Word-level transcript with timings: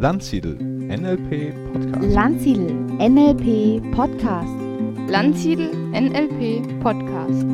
Landsiedel 0.00 0.54
NLP 0.54 1.52
Podcast. 1.72 2.14
Landsiedel 2.14 2.70
NLP 3.00 3.82
Podcast. 3.92 4.54
Landsiedel 5.08 5.72
NLP 5.90 6.80
Podcast. 6.80 7.44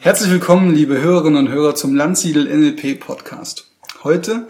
Herzlich 0.00 0.32
willkommen, 0.32 0.74
liebe 0.74 1.00
Hörerinnen 1.00 1.46
und 1.46 1.52
Hörer, 1.52 1.76
zum 1.76 1.94
Landsiedel 1.94 2.46
NLP 2.52 2.98
Podcast. 2.98 3.68
Heute 4.02 4.48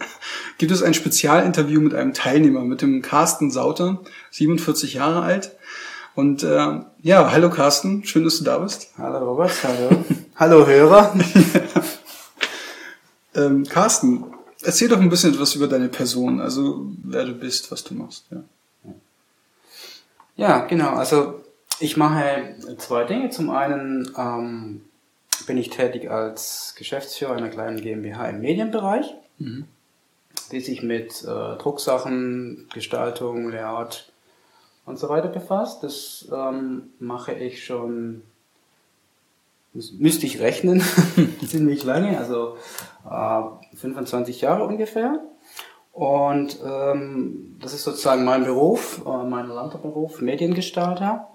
gibt 0.57 0.71
es 0.71 0.81
ein 0.81 0.95
Spezialinterview 0.95 1.79
mit 1.79 1.93
einem 1.93 2.15
Teilnehmer, 2.15 2.61
mit 2.61 2.81
dem 2.81 3.03
Carsten 3.03 3.51
Sauter, 3.51 4.01
47 4.31 4.95
Jahre 4.95 5.21
alt. 5.21 5.51
Und 6.15 6.41
äh, 6.43 6.79
ja, 7.01 7.31
hallo 7.31 7.51
Carsten, 7.51 8.03
schön, 8.03 8.23
dass 8.23 8.39
du 8.39 8.43
da 8.43 8.57
bist. 8.57 8.89
Hallo 8.97 9.19
Robert, 9.19 9.51
hallo. 9.63 10.03
Hallo 10.35 10.65
Hörer. 10.65 11.13
ähm, 13.35 13.65
Carsten, 13.65 14.25
erzähl 14.61 14.89
doch 14.89 14.99
ein 14.99 15.09
bisschen 15.09 15.33
etwas 15.33 15.55
über 15.55 15.67
deine 15.67 15.89
Person, 15.89 16.39
also 16.39 16.87
wer 17.03 17.25
du 17.25 17.33
bist, 17.33 17.71
was 17.71 17.83
du 17.83 17.93
machst. 17.93 18.25
Ja, 18.31 18.43
ja 20.35 20.65
genau, 20.65 20.89
also 20.89 21.41
ich 21.79 21.97
mache 21.97 22.55
zwei 22.77 23.03
Dinge. 23.03 23.29
Zum 23.29 23.49
einen 23.49 24.11
ähm, 24.17 24.81
bin 25.45 25.57
ich 25.57 25.69
tätig 25.69 26.09
als 26.09 26.75
Geschäftsführer 26.77 27.35
einer 27.35 27.49
kleinen 27.49 27.81
GmbH 27.81 28.29
im 28.29 28.41
Medienbereich, 28.41 29.13
mhm. 29.37 29.65
die 30.51 30.61
sich 30.61 30.83
mit 30.83 31.23
äh, 31.23 31.57
Drucksachen, 31.57 32.69
Gestaltung, 32.73 33.49
Layout 33.49 34.11
und 34.85 34.97
so 34.97 35.09
weiter 35.09 35.29
befasst. 35.29 35.83
Das 35.83 36.27
ähm, 36.31 36.89
mache 36.99 37.33
ich 37.33 37.65
schon, 37.65 38.23
müsste 39.73 40.25
ich 40.25 40.39
rechnen, 40.39 40.81
ziemlich 41.47 41.83
lange, 41.83 42.17
also 42.17 42.57
äh, 43.09 43.75
25 43.75 44.41
Jahre 44.41 44.65
ungefähr. 44.65 45.19
Und 45.91 46.59
ähm, 46.65 47.57
das 47.61 47.73
ist 47.73 47.83
sozusagen 47.83 48.23
mein 48.23 48.45
Beruf, 48.45 49.03
äh, 49.05 49.23
mein 49.23 49.47
Landberuf, 49.47 50.21
Mediengestalter. 50.21 51.29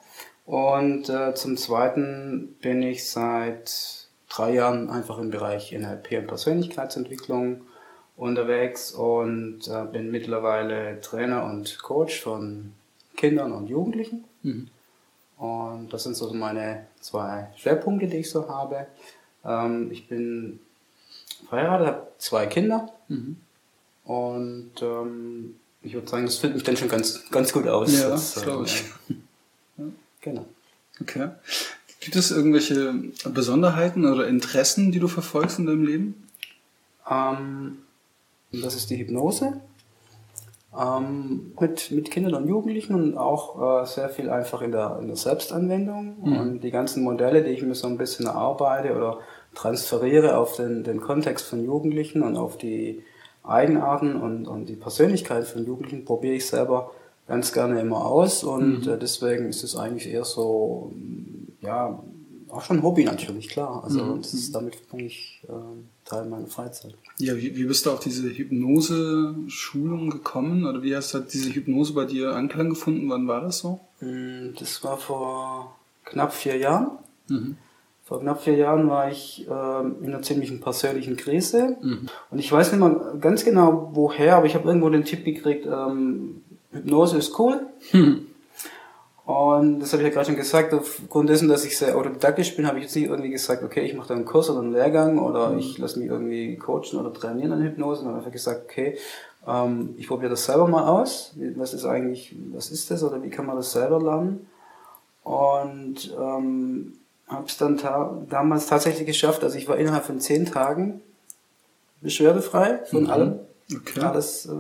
Und 0.45 1.09
äh, 1.09 1.35
zum 1.35 1.57
Zweiten 1.57 2.57
bin 2.61 2.83
ich 2.83 3.09
seit 3.09 4.09
drei 4.29 4.55
Jahren 4.55 4.91
einfach 4.91 5.19
im 5.19 5.31
Bereich 5.31 5.73
NLP 5.73 6.19
und 6.19 6.27
Persönlichkeitsentwicklung 6.27 7.63
unterwegs 8.17 8.93
und 8.93 9.69
äh, 9.69 9.85
bin 9.85 10.11
mittlerweile 10.11 11.01
Trainer 11.01 11.45
und 11.45 11.79
Coach 11.81 12.21
von 12.21 12.73
Kindern 13.17 13.53
und 13.53 13.69
Jugendlichen. 13.69 14.25
Mhm. 14.43 14.69
Und 15.39 15.93
das 15.93 16.03
sind 16.03 16.17
so 16.17 16.33
meine 16.35 16.87
zwei 17.01 17.49
Schwerpunkte, 17.57 18.09
die 18.09 18.19
ich 18.19 18.31
so 18.31 18.49
habe. 18.49 18.87
Ähm, 19.45 19.91
ich 19.93 20.09
bin 20.09 20.59
verheiratet, 21.49 21.87
habe 21.87 22.07
zwei 22.19 22.47
Kinder. 22.47 22.93
Mhm. 23.09 23.37
Und 24.05 24.73
ähm, 24.83 25.55
ich 25.83 25.95
würde 25.95 26.09
sagen, 26.09 26.27
das 26.27 26.39
füllt 26.39 26.55
mich 26.55 26.65
dann 26.65 26.77
schon 26.77 26.89
ganz, 26.89 27.31
ganz 27.31 27.53
gut 27.53 27.69
aus. 27.69 27.93
Ja, 27.93 28.19
glaube 28.43 28.65
ich. 28.67 28.85
Äh, 29.79 29.93
genau. 30.21 30.45
Okay. 31.01 31.29
Gibt 32.01 32.17
es 32.17 32.31
irgendwelche 32.31 32.95
Besonderheiten 33.33 34.05
oder 34.07 34.27
Interessen, 34.27 34.91
die 34.91 34.99
du 34.99 35.09
verfolgst 35.09 35.59
in 35.59 35.67
deinem 35.67 35.85
Leben? 35.85 36.29
Ähm, 37.09 37.79
das 38.51 38.75
ist 38.75 38.91
die 38.91 38.99
Hypnose 38.99 39.61
ähm, 40.79 41.53
mit, 41.59 41.91
mit 41.91 42.11
Kindern 42.11 42.35
und 42.35 42.49
Jugendlichen 42.49 42.95
und 42.95 43.19
auch 43.19 43.83
äh, 43.83 43.87
sehr 43.87 44.09
viel 44.09 44.31
einfach 44.31 44.63
in 44.63 44.73
der, 44.73 44.99
in 45.01 45.09
der 45.09 45.17
Selbstanwendung. 45.17 46.17
Mhm. 46.23 46.39
Und 46.39 46.61
die 46.61 46.71
ganzen 46.71 47.03
Modelle, 47.03 47.43
die 47.43 47.51
ich 47.51 47.63
mir 47.63 47.75
so 47.75 47.89
ein 47.89 47.99
bisschen 47.99 48.27
erarbeite 48.27 48.95
oder 48.95 49.19
transferiere 49.55 50.39
auf 50.39 50.57
den, 50.57 50.85
den 50.85 51.01
Kontext 51.01 51.47
von 51.47 51.65
Jugendlichen 51.65 52.23
und 52.23 52.37
auf 52.37 52.57
die 52.57 53.03
Eigenarten 53.43 54.15
und, 54.15 54.47
und 54.47 54.67
die 54.69 54.77
Persönlichkeit 54.77 55.47
von 55.47 55.65
Jugendlichen, 55.67 56.05
probiere 56.05 56.35
ich 56.35 56.47
selber 56.47 56.93
ganz 57.27 57.53
gerne 57.53 57.81
immer 57.81 58.05
aus. 58.07 58.45
Und 58.45 58.87
mhm. 58.87 58.93
äh, 58.93 58.99
deswegen 58.99 59.47
ist 59.47 59.65
es 59.65 59.75
eigentlich 59.75 60.13
eher 60.13 60.25
so, 60.25 60.93
ja, 61.61 61.99
auch 62.51 62.63
schon 62.63 62.83
Hobby 62.83 63.05
natürlich, 63.05 63.49
klar. 63.49 63.83
Also 63.85 64.03
mhm. 64.03 64.23
das 64.23 64.35
ist, 64.35 64.55
damit 64.55 64.77
verbringe 64.77 65.07
ich 65.07 65.43
äh, 65.49 65.53
Teil 66.05 66.27
meiner 66.27 66.47
Freizeit. 66.47 66.95
Ja, 67.19 67.37
wie, 67.37 67.57
wie 67.57 67.65
bist 67.65 67.87
du 67.87 67.91
auf 67.91 68.01
diese 68.01 68.29
Hypnose-Schulung 68.29 70.11
gekommen? 70.11 70.67
Oder 70.67 70.83
wie 70.83 70.95
hast 70.95 71.15
du 71.15 71.21
diese 71.21 71.53
Hypnose 71.53 71.93
bei 71.93 72.05
dir 72.05 72.35
Anklang 72.35 72.71
gefunden? 72.71 73.09
Wann 73.11 73.29
war 73.29 73.41
das 73.41 73.59
so? 73.59 73.81
Mm, 74.01 74.55
das 74.59 74.83
war 74.85 74.97
vor 74.97 75.77
knapp 76.05 76.33
vier 76.33 76.57
Jahren. 76.57 76.91
Mhm. 77.29 77.57
Vor 78.05 78.21
knapp 78.21 78.43
vier 78.43 78.57
Jahren 78.57 78.89
war 78.89 79.11
ich 79.11 79.47
äh, 79.47 79.51
in 79.51 80.07
einer 80.07 80.23
ziemlichen 80.23 80.61
persönlichen 80.61 81.17
Krise. 81.17 81.77
Mhm. 81.83 82.09
Und 82.31 82.39
ich 82.39 82.51
weiß 82.51 82.73
nicht 82.73 82.81
mal 82.81 83.19
ganz 83.21 83.45
genau 83.45 83.91
woher, 83.93 84.37
aber 84.37 84.47
ich 84.47 84.55
habe 84.55 84.69
irgendwo 84.69 84.89
den 84.89 85.05
Tipp 85.05 85.25
gekriegt, 85.25 85.67
ähm, 85.67 86.43
Hypnose 86.71 87.19
ist 87.19 87.39
cool. 87.39 87.67
Mhm. 87.93 88.28
Und 89.29 89.81
das 89.81 89.93
habe 89.93 90.03
ich 90.03 90.09
ja 90.09 90.15
gerade 90.15 90.25
schon 90.25 90.37
gesagt, 90.37 90.73
aufgrund 90.73 91.29
dessen, 91.29 91.51
dass 91.51 91.63
ich 91.67 91.77
sehr 91.77 91.95
autodidaktisch 91.99 92.57
bin, 92.57 92.67
habe 92.67 92.79
ich 92.79 92.85
jetzt 92.85 92.97
nicht 92.97 93.11
irgendwie 93.11 93.29
gesagt, 93.29 93.63
okay, 93.63 93.83
ich 93.83 93.93
mache 93.93 94.09
da 94.09 94.15
einen 94.15 94.25
Kurs 94.25 94.49
oder 94.49 94.61
einen 94.61 94.73
Lehrgang 94.73 95.19
oder 95.19 95.51
mhm. 95.51 95.59
ich 95.59 95.77
lasse 95.77 95.99
mich 95.99 96.09
irgendwie 96.09 96.57
coachen 96.57 96.99
oder 96.99 97.13
trainieren 97.13 97.53
an 97.53 97.61
Hypnose, 97.61 98.01
sondern 98.01 98.17
einfach 98.17 98.33
gesagt, 98.33 98.63
okay, 98.65 98.97
ähm, 99.47 99.91
ich 99.99 100.09
probiere 100.09 100.31
das 100.31 100.47
selber 100.47 100.67
mal 100.67 100.89
aus. 100.89 101.35
Was 101.57 101.75
ist 101.75 101.85
eigentlich, 101.85 102.35
was 102.55 102.71
ist 102.71 102.91
das 102.91 103.03
oder 103.03 103.23
wie 103.23 103.29
kann 103.29 103.45
man 103.45 103.57
das 103.57 103.73
selber 103.73 104.01
lernen? 104.01 104.47
Und 105.25 106.17
ähm, 106.19 106.95
habe 107.27 107.45
es 107.49 107.59
dann 107.59 107.77
ta 107.77 108.17
damals 108.31 108.67
tatsächlich 108.67 109.07
geschafft, 109.07 109.45
also 109.45 109.59
ich 109.59 109.69
war 109.69 109.77
innerhalb 109.77 110.07
von 110.07 110.21
zehn 110.21 110.47
Tagen 110.47 111.03
beschwerdefrei 112.01 112.79
von 112.87 113.03
mhm. 113.03 113.11
allem. 113.11 113.41
Okay. 113.75 114.01
Alles, 114.01 114.47
äh, 114.47 114.51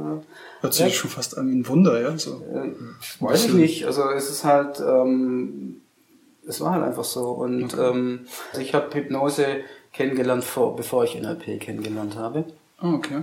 Hört 0.60 0.74
sich 0.74 0.86
ja, 0.86 0.90
schon 0.90 1.10
fast 1.10 1.38
an 1.38 1.48
wie 1.50 1.54
ein 1.54 1.66
Wunder, 1.66 2.00
ja? 2.00 2.18
So. 2.18 2.42
Äh, 2.52 2.72
weiß 3.20 3.46
ich 3.46 3.54
nicht. 3.54 3.86
Also 3.86 4.10
es 4.10 4.28
ist 4.28 4.44
halt, 4.44 4.80
ähm, 4.80 5.80
es 6.46 6.60
war 6.60 6.72
halt 6.72 6.84
einfach 6.84 7.04
so. 7.04 7.30
Und 7.30 7.72
okay. 7.74 7.88
ähm, 7.88 8.26
also 8.50 8.60
ich 8.60 8.74
habe 8.74 8.94
Hypnose 8.94 9.46
kennengelernt, 9.92 10.44
vor, 10.44 10.76
bevor 10.76 11.04
ich 11.04 11.18
NLP 11.18 11.60
kennengelernt 11.60 12.16
habe. 12.16 12.44
Oh, 12.82 12.88
okay. 12.88 13.22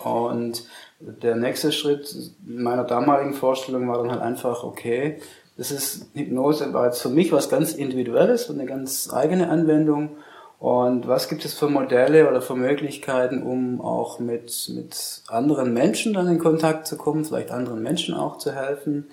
Und 0.00 0.64
der 1.00 1.36
nächste 1.36 1.72
Schritt 1.72 2.14
meiner 2.44 2.84
damaligen 2.84 3.34
Vorstellung 3.34 3.88
war 3.88 3.98
dann 3.98 4.10
halt 4.10 4.22
einfach, 4.22 4.64
okay, 4.64 5.18
das 5.56 5.70
ist 5.70 6.06
Hypnose, 6.14 6.72
war 6.74 6.86
jetzt 6.86 7.00
für 7.00 7.08
mich 7.08 7.32
was 7.32 7.48
ganz 7.48 7.72
Individuelles 7.72 8.50
und 8.50 8.58
eine 8.58 8.68
ganz 8.68 9.10
eigene 9.12 9.48
Anwendung. 9.48 10.16
Und 10.58 11.06
was 11.06 11.28
gibt 11.28 11.44
es 11.44 11.54
für 11.54 11.68
Modelle 11.68 12.28
oder 12.28 12.40
für 12.40 12.54
Möglichkeiten, 12.54 13.42
um 13.42 13.80
auch 13.80 14.18
mit, 14.18 14.70
mit 14.74 15.22
anderen 15.28 15.74
Menschen 15.74 16.14
dann 16.14 16.28
in 16.28 16.38
Kontakt 16.38 16.86
zu 16.86 16.96
kommen, 16.96 17.24
vielleicht 17.24 17.50
anderen 17.50 17.82
Menschen 17.82 18.14
auch 18.14 18.38
zu 18.38 18.52
helfen, 18.52 19.08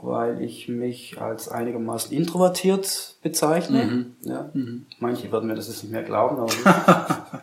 weil 0.00 0.40
ich 0.40 0.68
mich 0.68 1.20
als 1.20 1.48
einigermaßen 1.48 2.16
introvertiert 2.16 3.16
bezeichne. 3.22 3.84
Mhm. 3.84 4.16
Ja. 4.22 4.50
Mhm. 4.54 4.86
Manche 4.98 5.30
werden 5.30 5.46
mir 5.46 5.54
das 5.54 5.68
jetzt 5.68 5.82
nicht 5.82 5.92
mehr 5.92 6.02
glauben, 6.02 6.38
aber 6.38 6.50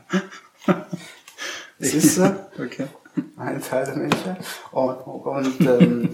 es 1.80 1.94
ist 1.94 2.16
so. 2.16 2.24
Okay. 2.60 2.88
Ein 3.38 3.62
Teil 3.62 3.86
der 3.86 3.96
Menschen. 3.96 4.38
Und, 4.72 4.98
und 5.08 5.62
ähm, 5.62 6.10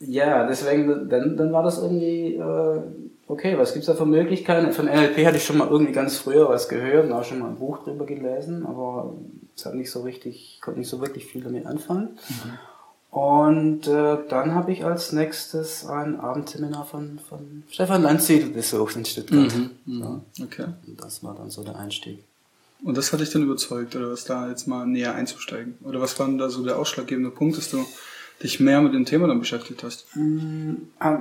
ja, 0.00 0.46
deswegen, 0.46 1.08
dann, 1.08 1.36
dann 1.36 1.52
war 1.52 1.62
das 1.62 1.78
irgendwie... 1.78 2.34
Äh, 2.34 2.82
okay, 3.30 3.56
was 3.56 3.72
gibt's 3.72 3.86
da 3.86 3.94
für 3.94 4.06
Möglichkeiten? 4.06 4.72
Von 4.72 4.86
NLP 4.86 5.24
hatte 5.24 5.36
ich 5.36 5.44
schon 5.44 5.58
mal 5.58 5.68
irgendwie 5.68 5.92
ganz 5.92 6.18
früher 6.18 6.48
was 6.48 6.68
gehört 6.68 7.06
und 7.06 7.12
auch 7.12 7.24
schon 7.24 7.38
mal 7.38 7.48
ein 7.48 7.58
Buch 7.58 7.84
drüber 7.84 8.04
gelesen, 8.04 8.66
aber 8.66 9.14
es 9.56 9.64
hat 9.64 9.74
nicht 9.74 9.90
so 9.90 10.02
richtig, 10.02 10.58
konnte 10.60 10.80
nicht 10.80 10.88
so 10.88 11.00
wirklich 11.00 11.26
viel 11.26 11.42
damit 11.42 11.66
anfangen. 11.66 12.18
Mhm. 12.28 12.58
Und 13.10 13.86
äh, 13.88 14.18
dann 14.28 14.54
habe 14.54 14.72
ich 14.72 14.84
als 14.84 15.12
nächstes 15.12 15.86
ein 15.86 16.20
Abendseminar 16.20 16.84
von, 16.84 17.18
von 17.28 17.64
Stefan 17.68 18.02
Landsiedel 18.02 18.50
besucht 18.50 18.96
in 18.96 19.04
Stuttgart. 19.04 19.54
Mhm. 19.54 19.70
Mhm. 19.84 20.00
Ja. 20.00 20.20
Okay. 20.44 20.66
Und 20.86 21.00
das 21.00 21.22
war 21.22 21.34
dann 21.34 21.50
so 21.50 21.64
der 21.64 21.76
Einstieg. 21.76 22.22
Und 22.82 22.96
das 22.96 23.12
hat 23.12 23.20
dich 23.20 23.30
dann 23.30 23.42
überzeugt, 23.42 23.94
oder 23.94 24.10
was 24.10 24.24
da 24.24 24.48
jetzt 24.48 24.66
mal 24.66 24.86
näher 24.86 25.14
einzusteigen? 25.14 25.76
Oder 25.82 26.00
was 26.00 26.18
war 26.18 26.26
denn 26.26 26.38
da 26.38 26.48
so 26.48 26.64
der 26.64 26.78
ausschlaggebende 26.78 27.30
Punkt, 27.30 27.58
dass 27.58 27.70
du 27.70 27.84
dich 28.42 28.60
mehr 28.60 28.80
mit 28.80 28.94
dem 28.94 29.04
Thema 29.04 29.26
dann 29.28 29.38
beschäftigt 29.38 29.82
hast? 29.82 30.06
Mm, 30.14 30.74
ähm, 31.02 31.20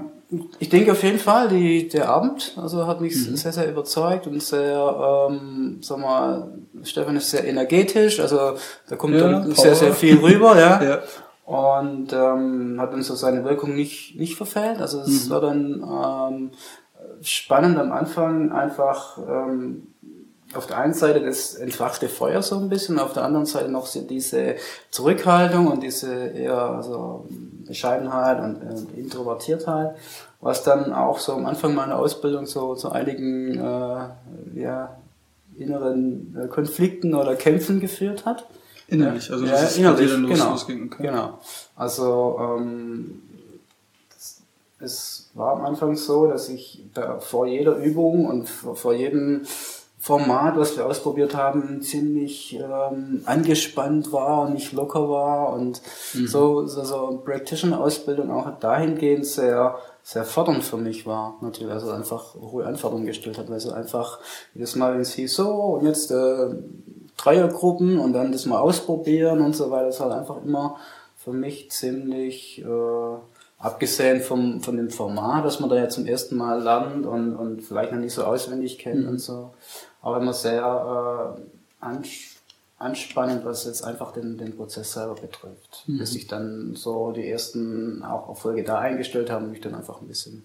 ich 0.60 0.70
denke 0.70 0.92
auf 0.92 1.04
jeden 1.04 1.20
Fall, 1.20 1.50
die, 1.50 1.88
der 1.88 2.10
Abend 2.10 2.56
also 2.62 2.86
hat 2.86 3.02
mich 3.02 3.16
mhm. 3.16 3.36
sehr, 3.36 3.52
sehr 3.52 3.70
überzeugt 3.70 4.28
und 4.28 4.42
sehr, 4.44 5.28
ähm, 5.30 5.80
sag 5.82 5.98
mal, 5.98 6.52
Stefan 6.84 7.16
ist 7.16 7.32
sehr 7.32 7.48
energetisch, 7.48 8.20
also 8.20 8.54
da 8.88 8.96
kommt 8.96 9.16
ja, 9.16 9.22
dann 9.22 9.52
sehr, 9.54 9.76
sehr 9.76 9.94
viel 9.94 10.18
rüber, 10.20 10.58
ja. 10.60 10.84
ja. 10.90 11.00
Und 11.46 12.14
ähm, 12.14 12.76
hat 12.80 12.94
dann 12.94 13.02
so 13.02 13.16
seine 13.16 13.44
Wirkung 13.44 13.74
nicht, 13.74 14.16
nicht 14.20 14.36
verfehlt. 14.36 14.80
Also 14.80 15.00
es 15.00 15.26
mhm. 15.26 15.30
war 15.32 15.42
dann 15.42 16.32
ähm, 16.32 16.52
spannend 17.22 17.80
am 17.80 17.92
Anfang 17.92 18.52
einfach 18.52 19.18
ähm, 19.18 19.89
auf 20.56 20.66
der 20.66 20.78
einen 20.80 20.94
Seite 20.94 21.20
das 21.24 21.54
entfachte 21.56 22.10
Feuer 22.10 22.42
so 22.42 22.56
ein 22.58 22.70
bisschen, 22.70 22.98
auf 23.00 23.14
der 23.14 23.24
anderen 23.24 23.46
Seite 23.46 23.70
noch 23.70 23.86
so 23.86 24.02
diese 24.02 24.56
Zurückhaltung 24.90 25.68
und 25.68 25.84
diese 25.84 26.12
eher 26.28 26.82
so 26.82 27.28
Bescheidenheit 27.68 28.42
und 28.42 28.62
äh, 28.62 29.00
Introvertiertheit, 29.00 29.96
was 30.42 30.64
dann 30.64 30.92
auch 30.92 31.20
so 31.20 31.34
am 31.34 31.46
Anfang 31.46 31.76
meiner 31.76 31.98
Ausbildung 31.98 32.48
so 32.48 32.74
zu 32.76 32.92
einigen 32.92 33.60
äh, 33.60 34.60
ja, 34.60 34.98
inneren 35.58 36.36
äh, 36.42 36.48
Konflikten 36.48 37.14
oder 37.14 37.36
Kämpfen 37.36 37.80
geführt 37.80 38.26
hat. 38.26 38.48
Innerlich, 38.88 39.32
also 39.32 39.46
ja, 39.46 39.52
das 39.52 39.72
ist 39.72 39.76
bei 39.76 39.82
innerlich, 39.82 40.10
dann 40.10 40.22
los- 40.24 40.32
genau, 40.32 40.50
losging, 40.52 40.90
okay. 40.92 41.04
genau. 41.04 41.40
Also 41.76 42.40
ähm, 42.58 43.22
es 44.80 45.30
war 45.36 45.58
am 45.58 45.66
Anfang 45.66 45.96
so, 45.96 46.26
dass 46.26 46.50
ich 46.50 46.86
vor 47.20 47.46
jeder 47.46 47.76
Übung 47.76 48.26
und 48.26 48.50
vor 48.50 48.94
jedem 48.94 49.42
Format, 50.02 50.58
was 50.58 50.78
wir 50.78 50.86
ausprobiert 50.86 51.36
haben, 51.36 51.82
ziemlich 51.82 52.56
ähm, 52.56 53.22
angespannt 53.26 54.14
war 54.14 54.44
und 54.44 54.54
nicht 54.54 54.72
locker 54.72 55.10
war 55.10 55.52
und 55.52 55.82
so, 56.26 56.66
so, 56.66 56.84
so 56.86 57.22
Practitioner-Ausbildung 57.26 58.32
auch 58.32 58.50
dahingehend 58.60 59.26
sehr, 59.26 59.78
sehr 60.02 60.24
fordernd 60.24 60.64
für 60.64 60.78
mich 60.78 61.06
war, 61.06 61.38
natürlich, 61.42 61.74
also 61.74 61.92
einfach 61.92 62.36
hohe 62.36 62.66
Anforderungen 62.66 63.08
gestellt 63.08 63.38
hat, 63.38 63.50
weil 63.50 63.60
so 63.60 63.74
einfach 63.74 64.20
jedes 64.54 64.78
Mal, 64.78 64.94
wenn 64.94 65.02
es 65.02 65.14
hieß, 65.14 65.36
so, 65.36 65.50
und 65.50 65.86
jetzt 65.86 66.12
äh, 66.12 66.48
Dreiergruppen 67.18 68.00
und 68.00 68.14
dann 68.14 68.32
das 68.32 68.46
mal 68.46 68.60
ausprobieren 68.60 69.42
und 69.42 69.54
so 69.54 69.70
weiter, 69.70 69.88
das 69.88 70.00
war 70.00 70.18
einfach 70.18 70.42
immer 70.44 70.78
für 71.18 71.34
mich 71.34 71.72
ziemlich, 71.72 72.64
äh, 72.64 73.18
abgesehen 73.58 74.22
vom, 74.22 74.62
von 74.62 74.78
dem 74.78 74.90
Format, 74.90 75.44
dass 75.44 75.60
man 75.60 75.70
da 75.70 75.76
ja 75.76 75.90
zum 75.90 76.06
ersten 76.06 76.38
Mal 76.38 76.64
lernt 76.64 77.06
und, 77.06 77.36
und 77.36 77.62
vielleicht 77.62 77.92
noch 77.92 78.00
nicht 78.00 78.14
so 78.14 78.24
auswendig 78.24 78.80
kennt 78.80 79.06
und 79.06 79.20
so, 79.20 79.52
aber 80.02 80.22
immer 80.22 80.34
sehr 80.34 81.36
äh, 81.82 81.86
ans- 81.86 82.36
anspannend, 82.78 83.44
was 83.46 83.66
jetzt 83.66 83.84
einfach 83.84 84.14
den, 84.14 84.38
den 84.38 84.56
Prozess 84.56 84.94
selber 84.94 85.16
betrifft. 85.16 85.84
Bis 85.88 86.12
sich 86.12 86.28
dann 86.28 86.76
so 86.76 87.12
die 87.12 87.28
ersten 87.28 88.04
auch 88.04 88.30
Erfolge 88.30 88.64
da 88.64 88.80
eingestellt 88.80 89.30
haben 89.30 89.48
und 89.48 89.54
ich 89.54 89.62
dann 89.62 89.76
einfach 89.76 90.00
ein 90.02 90.08
bisschen 90.08 90.44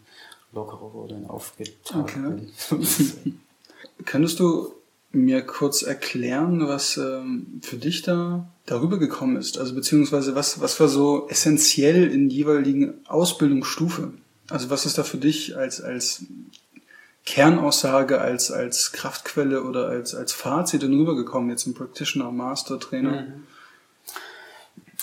lockerer 0.52 0.92
wurde 0.92 1.14
und 1.14 1.30
aufgetaucht 1.30 2.16
Okay. 2.16 2.50
bin. 2.70 3.40
Könntest 4.04 4.40
du 4.40 4.72
mir 5.12 5.42
kurz 5.42 5.82
erklären, 5.82 6.66
was 6.66 6.96
ähm, 6.96 7.60
für 7.62 7.76
dich 7.76 8.02
da 8.02 8.48
darüber 8.66 8.98
gekommen 8.98 9.36
ist? 9.36 9.58
Also 9.58 9.74
beziehungsweise 9.74 10.34
was, 10.34 10.60
was 10.60 10.80
war 10.80 10.88
so 10.88 11.28
essentiell 11.28 12.10
in 12.10 12.30
jeweiligen 12.30 12.94
Ausbildungsstufe? 13.06 14.12
Also 14.50 14.70
was 14.70 14.86
ist 14.86 14.98
da 14.98 15.04
für 15.04 15.18
dich 15.18 15.56
als, 15.56 15.80
als 15.80 16.24
Kernaussage, 17.26 18.20
als, 18.20 18.50
als 18.50 18.92
Kraftquelle 18.92 19.62
oder 19.62 19.88
als, 19.88 20.14
als 20.14 20.32
Fazit 20.32 20.82
dann 20.82 20.92
rübergekommen, 20.92 21.50
jetzt 21.50 21.66
im 21.66 21.74
Practitioner, 21.74 22.30
Master, 22.30 22.78
Trainer? 22.78 23.26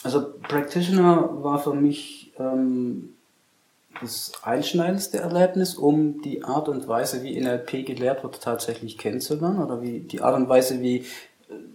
Also 0.04 0.34
Practitioner 0.42 1.44
war 1.44 1.60
für 1.60 1.74
mich 1.74 2.34
ähm, 2.38 3.16
das 4.00 4.34
einschneidendste 4.44 5.20
Erlebnis, 5.20 5.76
um 5.76 6.22
die 6.22 6.44
Art 6.44 6.70
und 6.70 6.88
Weise, 6.88 7.24
wie 7.24 7.40
NLP 7.40 7.86
gelehrt 7.86 8.24
wird, 8.24 8.42
tatsächlich 8.42 8.98
kennenzulernen 8.98 9.60
oder 9.64 9.82
wie 9.82 10.00
die 10.00 10.22
Art 10.22 10.36
und 10.36 10.48
Weise, 10.48 10.82
wie 10.82 10.98
äh, 10.98 11.04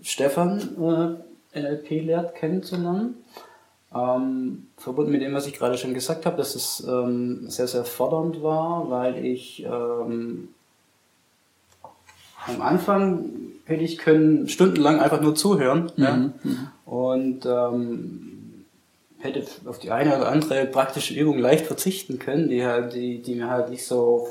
Stefan 0.02 1.22
äh, 1.54 1.60
NLP 1.60 1.90
lehrt, 2.02 2.34
kennenzulernen. 2.34 3.16
Ähm, 3.94 4.66
verbunden 4.76 5.12
mit 5.12 5.22
dem, 5.22 5.34
was 5.34 5.46
ich 5.46 5.54
gerade 5.54 5.78
schon 5.78 5.94
gesagt 5.94 6.26
habe, 6.26 6.36
dass 6.36 6.54
es 6.54 6.86
ähm, 6.86 7.48
sehr, 7.48 7.68
sehr 7.68 7.84
fordernd 7.84 8.42
war, 8.42 8.90
weil 8.90 9.24
ich 9.24 9.64
ähm, 9.64 10.48
am 12.46 12.62
Anfang 12.62 13.30
hätte 13.64 13.82
ich 13.82 13.98
können 13.98 14.48
stundenlang 14.48 15.00
einfach 15.00 15.20
nur 15.20 15.34
zuhören 15.34 15.90
ja? 15.96 16.30
und 16.84 17.46
ähm, 17.46 18.36
hätte 19.18 19.44
auf 19.66 19.78
die 19.78 19.90
eine 19.90 20.16
oder 20.16 20.28
andere 20.28 20.66
praktische 20.66 21.14
Übung 21.14 21.38
leicht 21.38 21.66
verzichten 21.66 22.18
können, 22.18 22.48
die 22.48 22.64
halt, 22.64 22.94
die, 22.94 23.20
die 23.22 23.34
mir 23.34 23.50
halt 23.50 23.70
nicht 23.70 23.86
so, 23.86 24.28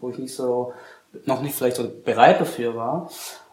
wo 0.00 0.10
ich 0.10 0.18
nicht 0.18 0.34
so, 0.34 0.72
noch 1.24 1.42
nicht 1.42 1.54
vielleicht 1.54 1.76
so 1.76 1.90
bereit 2.04 2.40
dafür 2.40 2.74
war. 2.74 3.10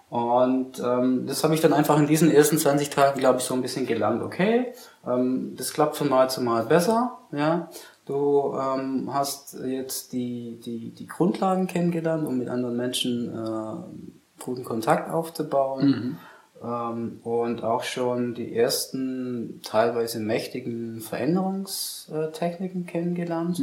Und 0.09 0.79
ähm, 0.79 1.25
das 1.27 1.43
habe 1.43 1.55
ich 1.55 1.61
dann 1.61 1.73
einfach 1.73 1.97
in 1.97 2.07
diesen 2.07 2.31
ersten 2.31 2.57
20 2.57 2.89
Tagen, 2.89 3.19
glaube 3.19 3.39
ich, 3.39 3.45
so 3.45 3.53
ein 3.53 3.61
bisschen 3.61 3.87
gelernt. 3.87 4.21
Okay, 4.21 4.73
ähm, 5.05 5.55
das 5.57 5.73
klappt 5.73 5.95
von 5.95 6.09
Mal 6.09 6.29
zu 6.29 6.41
Mal 6.41 6.65
besser. 6.65 7.17
Ja, 7.31 7.69
du 8.05 8.55
ähm, 8.55 9.09
hast 9.11 9.57
jetzt 9.65 10.13
die, 10.13 10.59
die, 10.63 10.91
die 10.91 11.07
Grundlagen 11.07 11.67
kennengelernt, 11.67 12.27
um 12.27 12.37
mit 12.37 12.49
anderen 12.49 12.77
Menschen 12.77 13.33
äh, 13.33 14.43
guten 14.43 14.63
Kontakt 14.63 15.09
aufzubauen. 15.09 16.17
Ähm, 16.63 17.19
und 17.23 17.63
auch 17.63 17.83
schon 17.83 18.33
die 18.33 18.55
ersten 18.55 19.61
teilweise 19.63 20.19
mächtigen 20.19 21.01
Veränderungstechniken 21.01 22.85
kennengelernt. 22.85 23.59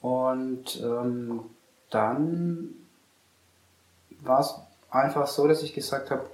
Und 0.00 0.80
ähm, 0.82 1.40
dann 1.90 2.70
war 4.20 4.40
es 4.40 4.54
einfach 4.90 5.26
so, 5.26 5.46
dass 5.46 5.62
ich 5.62 5.74
gesagt 5.74 6.10
habe, 6.10 6.26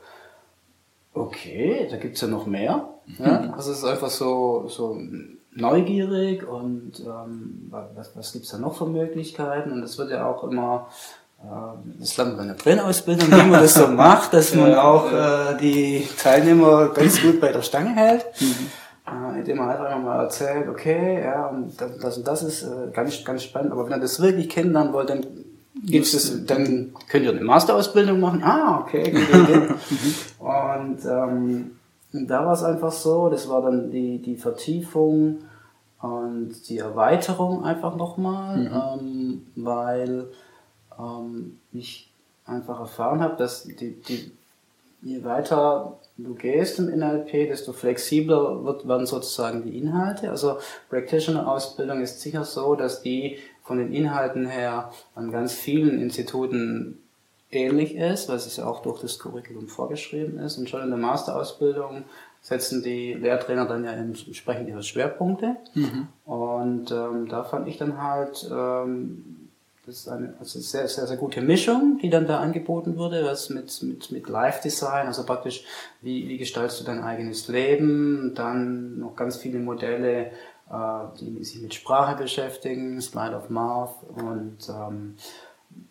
okay, 1.14 1.86
da 1.90 1.96
gibt's 1.96 2.20
ja 2.20 2.28
noch 2.28 2.46
mehr. 2.46 2.88
Ja? 3.18 3.52
Also 3.56 3.72
es 3.72 3.78
ist 3.78 3.84
einfach 3.84 4.10
so, 4.10 4.66
so 4.68 4.98
neugierig 5.52 6.46
und 6.46 7.00
ähm, 7.00 7.70
was, 7.70 8.16
was 8.16 8.32
gibt's 8.32 8.50
da 8.50 8.58
noch 8.58 8.76
für 8.76 8.86
Möglichkeiten? 8.86 9.72
Und 9.72 9.82
es 9.82 9.98
wird 9.98 10.10
ja 10.10 10.26
auch 10.26 10.44
immer, 10.44 10.88
äh, 11.42 11.46
das 12.00 12.16
lernt 12.16 12.36
man 12.36 12.42
in 12.42 12.48
der 12.48 12.56
Trainerausbildung, 12.56 13.30
wie 13.30 13.50
man 13.50 13.62
das 13.62 13.74
so 13.74 13.86
macht, 13.88 14.32
dass 14.34 14.54
man 14.54 14.74
auch 14.74 15.12
äh, 15.12 15.56
die 15.60 16.08
Teilnehmer 16.20 16.88
ganz 16.88 17.22
gut 17.22 17.40
bei 17.40 17.52
der 17.52 17.62
Stange 17.62 17.94
hält. 17.94 18.24
Äh, 19.06 19.38
indem 19.38 19.58
man 19.58 19.68
einfach 19.68 19.98
mal 19.98 20.24
erzählt, 20.24 20.68
okay, 20.68 21.22
ja, 21.22 21.46
und 21.46 21.78
das, 21.80 21.98
das 21.98 22.16
und 22.16 22.26
das 22.26 22.42
ist 22.42 22.62
äh, 22.62 22.90
ganz, 22.92 23.22
ganz 23.24 23.42
spannend, 23.42 23.72
aber 23.72 23.84
wenn 23.84 23.92
ihr 23.92 24.00
das 24.00 24.20
wirklich 24.20 24.48
kennenlernen 24.48 24.92
wollt, 24.92 25.10
dann 25.10 25.24
gibt's 25.82 26.12
das, 26.12 26.46
dann 26.46 26.94
könnt 27.08 27.24
ihr 27.24 27.30
eine 27.30 27.42
Masterausbildung 27.42 28.20
machen. 28.20 28.42
Ah, 28.42 28.80
okay. 28.80 29.12
Und 30.38 31.04
ähm, 31.04 31.72
da 32.12 32.46
war 32.46 32.52
es 32.52 32.62
einfach 32.62 32.92
so, 32.92 33.28
das 33.28 33.48
war 33.48 33.62
dann 33.62 33.90
die, 33.90 34.18
die 34.18 34.36
Vertiefung 34.36 35.38
und 36.00 36.68
die 36.68 36.78
Erweiterung 36.78 37.64
einfach 37.64 37.96
nochmal, 37.96 38.98
ähm, 39.00 39.46
weil 39.56 40.26
ähm, 40.98 41.58
ich 41.72 42.10
einfach 42.44 42.78
erfahren 42.78 43.20
habe, 43.20 43.36
dass 43.36 43.64
die, 43.64 44.00
die, 44.02 44.32
je 45.02 45.24
weiter 45.24 45.98
du 46.16 46.34
gehst 46.34 46.78
im 46.78 46.86
NLP, 46.86 47.48
desto 47.48 47.72
flexibler 47.72 48.64
wird, 48.64 48.86
werden 48.86 49.06
sozusagen 49.06 49.64
die 49.64 49.78
Inhalte. 49.78 50.30
Also 50.30 50.58
Practitioner-Ausbildung 50.90 52.00
ist 52.00 52.20
sicher 52.20 52.44
so, 52.44 52.76
dass 52.76 53.02
die 53.02 53.38
von 53.64 53.78
den 53.78 53.92
Inhalten 53.92 54.46
her 54.46 54.92
an 55.14 55.32
ganz 55.32 55.54
vielen 55.54 56.00
Instituten 56.00 56.98
ähnlich 57.50 57.96
ist, 57.96 58.28
was 58.28 58.46
es 58.46 58.56
ja 58.56 58.66
auch 58.66 58.82
durch 58.82 59.00
das 59.00 59.18
Curriculum 59.18 59.68
vorgeschrieben 59.68 60.38
ist. 60.38 60.58
Und 60.58 60.68
schon 60.68 60.82
in 60.82 60.90
der 60.90 60.98
Masterausbildung 60.98 62.04
setzen 62.42 62.82
die 62.82 63.14
Lehrtrainer 63.14 63.64
dann 63.64 63.84
ja 63.84 63.92
entsprechend 63.92 64.68
ihre 64.68 64.82
Schwerpunkte. 64.82 65.56
Und 66.26 66.90
ähm, 66.90 67.28
da 67.28 67.44
fand 67.44 67.66
ich 67.68 67.78
dann 67.78 68.02
halt, 68.02 68.46
ähm, 68.52 69.48
das 69.86 69.96
ist 69.96 70.08
eine 70.08 70.34
also 70.38 70.60
sehr, 70.60 70.86
sehr, 70.88 71.06
sehr 71.06 71.16
gute 71.16 71.40
Mischung, 71.40 71.98
die 72.02 72.10
dann 72.10 72.26
da 72.26 72.40
angeboten 72.40 72.98
wurde, 72.98 73.24
was 73.24 73.48
mit, 73.48 73.82
mit, 73.82 74.10
mit 74.10 74.28
Live-Design, 74.28 75.06
also 75.06 75.24
praktisch, 75.24 75.64
wie, 76.02 76.28
wie 76.28 76.36
gestaltest 76.36 76.80
du 76.80 76.84
dein 76.84 77.02
eigenes 77.02 77.48
Leben, 77.48 78.32
dann 78.34 78.98
noch 78.98 79.16
ganz 79.16 79.36
viele 79.36 79.58
Modelle, 79.58 80.30
die 81.20 81.44
sich 81.44 81.60
mit 81.60 81.74
Sprache 81.74 82.16
beschäftigen, 82.16 83.00
Slide 83.00 83.36
of 83.36 83.50
Mouth 83.50 83.96
und 84.16 84.58
ähm, 84.68 85.14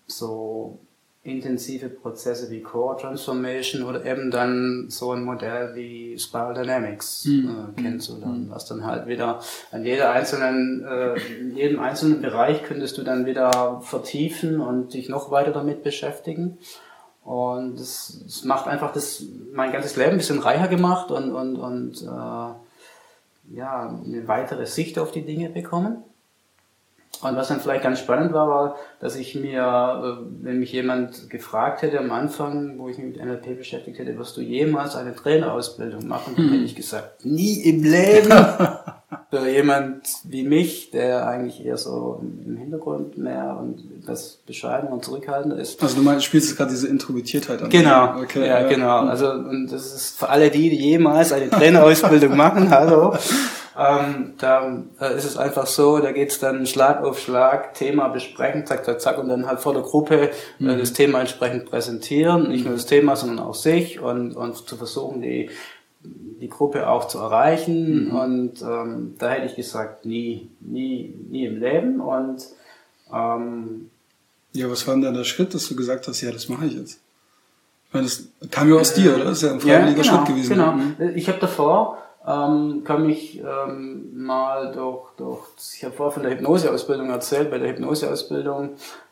so 0.07 0.79
intensive 1.23 1.87
Prozesse 1.87 2.51
wie 2.51 2.61
Core 2.61 2.97
Transformation 2.99 3.83
oder 3.83 4.03
eben 4.03 4.29
dann 4.29 4.87
so 4.89 5.11
ein 5.13 5.23
Modell 5.23 5.73
wie 5.73 6.19
Spiral 6.19 6.53
Dynamics 6.53 7.25
äh, 7.25 7.81
kennenzulernen, 7.81 8.47
was 8.49 8.65
dann 8.65 8.85
halt 8.85 9.07
wieder 9.07 9.39
an 9.71 9.85
jeder 9.85 10.11
einzelnen, 10.11 10.83
äh, 10.85 11.15
in 11.39 11.55
jedem 11.55 11.79
einzelnen 11.79 12.21
Bereich 12.21 12.63
könntest 12.63 12.97
du 12.97 13.03
dann 13.03 13.25
wieder 13.25 13.79
vertiefen 13.81 14.59
und 14.59 14.93
dich 14.93 15.07
noch 15.07 15.31
weiter 15.31 15.51
damit 15.51 15.81
beschäftigen. 15.81 16.57
Und 17.23 17.79
das, 17.79 18.21
das 18.25 18.43
macht 18.43 18.67
einfach 18.67 18.91
das 18.91 19.23
mein 19.53 19.71
ganzes 19.71 19.95
Leben 19.95 20.11
ein 20.11 20.17
bisschen 20.17 20.39
reicher 20.39 20.67
gemacht 20.67 21.09
und, 21.09 21.31
und, 21.31 21.55
und 21.55 22.01
äh, 22.01 22.53
ja, 23.49 23.99
eine 24.05 24.27
weitere 24.27 24.65
Sicht 24.65 24.99
auf 24.99 25.11
die 25.11 25.25
Dinge 25.25 25.49
bekommen. 25.49 26.03
Und 27.21 27.37
was 27.37 27.47
dann 27.47 27.61
vielleicht 27.61 27.83
ganz 27.83 27.99
spannend 27.99 28.33
war, 28.33 28.47
war, 28.49 28.75
dass 28.99 29.15
ich 29.15 29.35
mir, 29.35 29.61
äh, 29.61 30.25
wenn 30.41 30.59
mich 30.59 30.73
jemand 30.73 31.29
gefragt 31.29 31.81
hätte 31.81 31.99
am 31.99 32.11
Anfang, 32.11 32.79
wo 32.79 32.89
ich 32.89 32.97
mich 32.97 33.15
mit 33.15 33.23
NLP 33.23 33.57
beschäftigt 33.57 33.99
hätte, 33.99 34.17
wirst 34.17 34.35
du 34.35 34.41
jemals 34.41 34.95
eine 34.95 35.15
Trainerausbildung 35.15 36.07
machen, 36.07 36.33
dann 36.35 36.49
hätte 36.49 36.63
ich 36.63 36.75
gesagt, 36.75 37.23
nie 37.23 37.61
im 37.61 37.83
Leben. 37.83 38.29
für 39.33 39.49
jemand 39.49 40.03
wie 40.25 40.43
mich, 40.43 40.91
der 40.91 41.27
eigentlich 41.27 41.65
eher 41.65 41.77
so 41.77 42.21
im 42.45 42.55
Hintergrund 42.55 43.17
mehr 43.17 43.57
und 43.59 43.83
etwas 43.99 44.37
bescheiden 44.45 44.89
und 44.89 45.03
zurückhaltender 45.03 45.57
ist. 45.57 45.81
Also 45.81 45.95
du 45.95 46.03
meinst, 46.03 46.25
spielst 46.25 46.49
jetzt 46.49 46.57
gerade 46.57 46.69
diese 46.69 46.87
Introvertiertheit 46.87 47.63
an. 47.63 47.69
Genau, 47.69 48.19
Okay, 48.21 48.41
ja, 48.47 48.61
ja. 48.61 48.67
genau. 48.67 48.99
Also 49.07 49.31
und 49.31 49.71
das 49.71 49.91
ist 49.95 50.19
für 50.19 50.29
alle 50.29 50.51
die, 50.51 50.69
die 50.69 50.75
jemals 50.75 51.31
eine 51.31 51.49
Trainerausbildung 51.49 52.37
machen, 52.37 52.69
hallo. 52.69 53.15
Ähm, 53.75 54.33
da 54.37 54.83
äh, 55.01 55.17
ist 55.17 55.23
es 55.23 55.35
einfach 55.35 55.65
so, 55.65 55.97
da 55.97 56.11
geht's 56.11 56.37
dann 56.37 56.67
Schlag 56.67 57.03
auf 57.03 57.19
Schlag, 57.19 57.73
Thema 57.73 58.09
besprechen, 58.09 58.67
zack, 58.67 58.85
zack, 58.85 59.01
zack, 59.01 59.17
und 59.17 59.29
dann 59.29 59.47
halt 59.47 59.61
vor 59.61 59.73
der 59.73 59.81
Gruppe 59.81 60.29
äh, 60.29 60.29
das 60.59 60.93
Thema 60.93 61.21
entsprechend 61.21 61.65
präsentieren, 61.65 62.49
nicht 62.49 62.65
nur 62.65 62.75
das 62.75 62.85
Thema, 62.85 63.15
sondern 63.15 63.39
auch 63.39 63.55
sich 63.55 63.99
und, 63.99 64.35
und 64.35 64.55
zu 64.57 64.77
versuchen, 64.77 65.23
die, 65.23 65.49
die 66.03 66.49
Gruppe 66.49 66.87
auch 66.89 67.07
zu 67.07 67.19
erreichen. 67.19 68.11
Und 68.11 68.61
ähm, 68.61 69.15
da 69.17 69.29
hätte 69.29 69.45
ich 69.45 69.55
gesagt, 69.55 70.05
nie, 70.05 70.49
nie, 70.59 71.15
nie 71.29 71.45
im 71.45 71.59
Leben. 71.59 72.01
Und 72.01 72.45
ähm, 73.13 73.89
Ja, 74.53 74.69
was 74.69 74.85
war 74.87 74.95
denn 74.95 75.03
dann 75.03 75.13
der 75.13 75.23
Schritt, 75.23 75.53
dass 75.53 75.67
du 75.67 75.75
gesagt 75.75 76.07
hast, 76.07 76.21
ja, 76.21 76.31
das 76.31 76.49
mache 76.49 76.65
ich 76.65 76.73
jetzt? 76.73 76.99
Ich 77.87 77.93
meine, 77.93 78.05
das 78.05 78.23
kam 78.49 78.69
ja 78.69 78.75
aus 78.75 78.93
dir, 78.93 79.15
oder? 79.15 79.25
Das 79.25 79.37
ist 79.37 79.43
ja 79.43 79.53
ein 79.53 79.59
freiwilliger 79.59 80.01
genau, 80.01 80.15
Schritt 80.15 80.27
gewesen. 80.27 80.49
Genau. 80.49 80.71
Mhm. 80.71 80.95
Ich 81.15 81.29
habe 81.29 81.39
davor, 81.39 81.99
ähm, 82.25 82.83
kann 82.83 83.05
mich 83.05 83.39
ähm, 83.39 84.25
mal 84.25 84.71
durch, 84.71 85.11
durch 85.17 85.45
ich 85.75 85.83
habe 85.83 85.93
vorher 85.93 86.13
von 86.13 86.23
der 86.23 86.31
Hypnoseausbildung 86.31 87.09
erzählt, 87.09 87.51
bei 87.51 87.59
der 87.59 87.69
Hypnoseausbildung, 87.69 88.71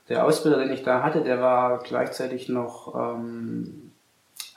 der 0.09 0.25
Ausbilder, 0.25 0.57
den 0.57 0.71
ich 0.71 0.83
da 0.83 1.03
hatte, 1.03 1.21
der 1.21 1.41
war 1.41 1.79
gleichzeitig 1.83 2.49
noch 2.49 2.93
ähm, 2.95 3.80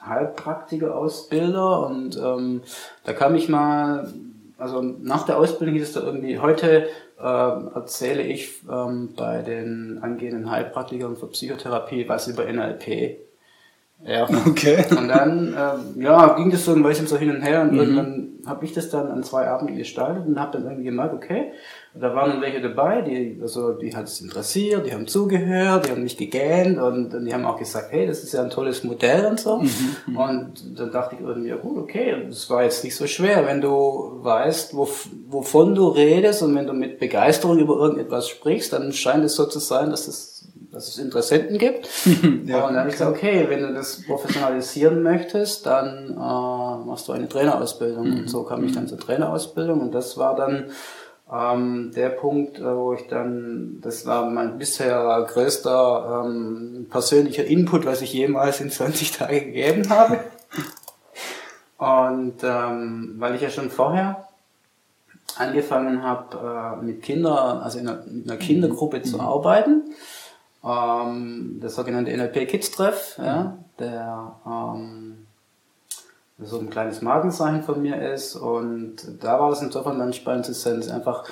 Heilpraktiker-Ausbilder 0.07 1.85
und 1.87 2.17
ähm, 2.17 2.61
da 3.03 3.13
kam 3.13 3.35
ich 3.35 3.49
mal, 3.49 4.11
also 4.57 4.81
nach 4.81 5.25
der 5.25 5.37
Ausbildung 5.37 5.75
hieß 5.75 5.83
es 5.83 5.93
da 5.93 6.01
irgendwie, 6.01 6.39
heute 6.39 6.87
ähm, 7.19 7.71
erzähle 7.73 8.23
ich 8.23 8.61
ähm, 8.69 9.13
bei 9.15 9.41
den 9.41 9.99
angehenden 10.01 10.49
Heilpraktikern 10.49 11.15
für 11.15 11.27
Psychotherapie 11.27 12.09
was 12.09 12.27
über 12.27 12.45
NLP. 12.45 13.17
Ja. 14.03 14.27
Okay. 14.47 14.85
Und 14.91 15.07
dann 15.07 15.55
ähm, 15.57 16.01
ja, 16.01 16.35
ging 16.35 16.51
das 16.51 16.65
so 16.65 16.73
ein 16.73 16.83
bisschen 16.83 17.07
so 17.07 17.17
hin 17.17 17.31
und 17.31 17.41
her 17.41 17.61
und 17.61 17.75
irgendwann 17.75 18.35
habe 18.45 18.65
ich 18.65 18.73
das 18.73 18.89
dann 18.89 19.07
an 19.07 19.23
zwei 19.23 19.47
Abenden 19.47 19.77
gestaltet 19.77 20.27
und 20.27 20.39
habe 20.39 20.51
dann 20.53 20.65
irgendwie 20.65 20.83
gemerkt, 20.83 21.15
okay, 21.15 21.53
da 21.95 22.13
waren 22.13 22.29
dann 22.29 22.41
welche 22.41 22.61
dabei, 22.61 23.01
die, 23.01 23.39
also 23.41 23.73
die 23.73 23.95
hat 23.95 24.05
es 24.05 24.21
interessiert, 24.21 24.85
die 24.85 24.93
haben 24.93 25.07
zugehört, 25.07 25.87
die 25.87 25.91
haben 25.91 26.03
nicht 26.03 26.19
gegähnt 26.19 26.77
und, 26.77 27.13
und 27.13 27.25
die 27.25 27.33
haben 27.33 27.45
auch 27.45 27.57
gesagt, 27.57 27.87
hey, 27.91 28.05
das 28.05 28.23
ist 28.23 28.33
ja 28.33 28.43
ein 28.43 28.51
tolles 28.51 28.83
Modell 28.83 29.25
und 29.25 29.39
so. 29.39 29.63
und 30.15 30.79
dann 30.79 30.91
dachte 30.91 31.15
ich 31.15 31.21
irgendwie, 31.21 31.49
ja 31.49 31.55
gut, 31.55 31.77
okay, 31.77 32.25
das 32.27 32.49
war 32.49 32.63
jetzt 32.63 32.83
nicht 32.83 32.95
so 32.95 33.07
schwer, 33.07 33.47
wenn 33.47 33.61
du 33.61 34.19
weißt, 34.21 34.75
wo, 34.75 34.87
wovon 35.27 35.73
du 35.73 35.87
redest 35.87 36.43
und 36.43 36.53
wenn 36.55 36.67
du 36.67 36.73
mit 36.73 36.99
Begeisterung 36.99 37.57
über 37.57 37.75
irgendetwas 37.77 38.29
sprichst, 38.29 38.73
dann 38.73 38.93
scheint 38.93 39.25
es 39.25 39.35
so 39.35 39.45
zu 39.45 39.59
sein, 39.59 39.89
dass 39.89 40.07
es 40.07 40.47
dass 40.75 40.89
es 40.89 40.97
Interessenten 40.97 41.57
gibt. 41.57 41.89
Ja, 42.45 42.67
und 42.67 42.73
dann 42.73 42.79
habe 42.79 42.89
ich 42.89 42.95
gesagt, 42.95 43.15
okay, 43.15 43.45
wenn 43.49 43.61
du 43.61 43.73
das 43.73 44.03
professionalisieren 44.03 45.01
möchtest, 45.01 45.65
dann 45.65 46.11
äh, 46.11 46.15
machst 46.15 47.07
du 47.07 47.13
eine 47.13 47.27
Trainerausbildung. 47.27 48.19
Und 48.19 48.29
so 48.29 48.43
kam 48.43 48.63
ich 48.65 48.73
dann 48.73 48.87
zur 48.87 48.99
Trainerausbildung 48.99 49.79
und 49.81 49.93
das 49.93 50.17
war 50.17 50.35
dann 50.35 50.71
ähm, 51.31 51.91
der 51.95 52.09
Punkt, 52.09 52.59
äh, 52.59 52.63
wo 52.63 52.93
ich 52.93 53.07
dann, 53.07 53.79
das 53.81 54.05
war 54.05 54.29
mein 54.29 54.57
bisher 54.57 55.25
größter 55.27 56.23
ähm, 56.25 56.87
persönlicher 56.89 57.45
Input, 57.45 57.85
was 57.85 58.01
ich 58.01 58.13
jemals 58.13 58.59
in 58.59 58.69
20 58.69 59.11
Tagen 59.11 59.39
gegeben 59.39 59.89
habe. 59.89 60.19
Und 61.77 62.43
ähm, 62.43 63.15
weil 63.17 63.35
ich 63.35 63.41
ja 63.41 63.49
schon 63.49 63.69
vorher 63.69 64.27
angefangen 65.37 66.03
habe, 66.03 66.77
äh, 66.81 66.85
mit 66.85 67.01
Kindern, 67.01 67.59
also 67.59 67.79
in 67.79 67.87
einer, 67.87 68.03
mit 68.05 68.29
einer 68.29 68.39
Kindergruppe 68.39 69.01
zu 69.01 69.19
arbeiten, 69.19 69.83
ähm, 70.65 71.59
das 71.61 71.75
sogenannte 71.75 72.15
NLP 72.15 72.47
Kids 72.47 72.71
Treff, 72.71 73.17
ja, 73.17 73.57
der 73.79 74.35
ähm, 74.45 75.27
so 76.39 76.59
ein 76.59 76.69
kleines 76.69 77.01
Markenzeichen 77.01 77.63
von 77.63 77.81
mir 77.81 78.11
ist 78.13 78.35
und 78.35 78.97
da 79.21 79.39
war 79.39 79.49
das 79.49 80.15
spannend 80.15 80.45
zu 80.45 80.53
sehen, 80.53 80.81
dass 80.81 80.89
einfach 80.89 81.25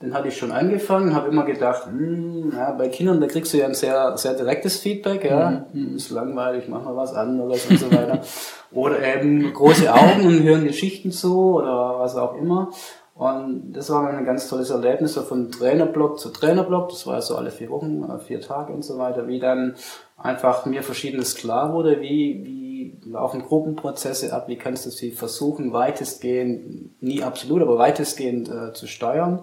den 0.00 0.14
hatte 0.14 0.28
ich 0.28 0.36
schon 0.36 0.52
angefangen, 0.52 1.14
habe 1.14 1.28
immer 1.28 1.44
gedacht, 1.44 1.86
hm, 1.86 2.52
ja, 2.54 2.70
bei 2.72 2.88
Kindern, 2.88 3.20
da 3.20 3.26
kriegst 3.26 3.52
du 3.52 3.58
ja 3.58 3.66
ein 3.66 3.74
sehr, 3.74 4.16
sehr 4.16 4.34
direktes 4.34 4.78
Feedback, 4.78 5.24
ja, 5.24 5.66
hm, 5.72 5.96
ist 5.96 6.10
langweilig, 6.10 6.68
mach 6.68 6.84
mal 6.84 6.96
was 6.96 7.14
anderes 7.14 7.66
und 7.66 7.80
so 7.80 7.90
weiter. 7.90 8.20
oder 8.72 9.02
eben 9.02 9.52
große 9.52 9.92
Augen 9.92 10.26
und 10.26 10.42
hören 10.44 10.64
Geschichten 10.64 11.10
zu 11.10 11.56
oder 11.56 11.98
was 11.98 12.14
auch 12.14 12.36
immer. 12.36 12.70
Und 13.18 13.72
das 13.72 13.90
war 13.90 14.08
ein 14.08 14.24
ganz 14.24 14.48
tolles 14.48 14.70
Erlebnis, 14.70 15.14
so 15.14 15.22
von 15.22 15.50
Trainerblock 15.50 16.20
zu 16.20 16.28
Trainerblock, 16.30 16.90
das 16.90 17.04
war 17.04 17.20
so 17.20 17.34
alle 17.34 17.50
vier 17.50 17.68
Wochen, 17.68 18.04
äh, 18.04 18.20
vier 18.20 18.40
Tage 18.40 18.72
und 18.72 18.84
so 18.84 18.96
weiter, 18.96 19.26
wie 19.26 19.40
dann 19.40 19.74
einfach 20.16 20.66
mir 20.66 20.84
Verschiedenes 20.84 21.34
klar 21.34 21.72
wurde, 21.72 22.00
wie, 22.00 22.44
wie 22.44 23.10
laufen 23.10 23.42
Gruppenprozesse 23.42 24.32
ab, 24.32 24.46
wie 24.46 24.56
kannst 24.56 24.86
du 24.86 24.90
sie 24.90 25.10
versuchen, 25.10 25.72
weitestgehend, 25.72 27.02
nie 27.02 27.24
absolut, 27.24 27.60
aber 27.60 27.76
weitestgehend 27.76 28.48
äh, 28.50 28.72
zu 28.72 28.86
steuern. 28.86 29.40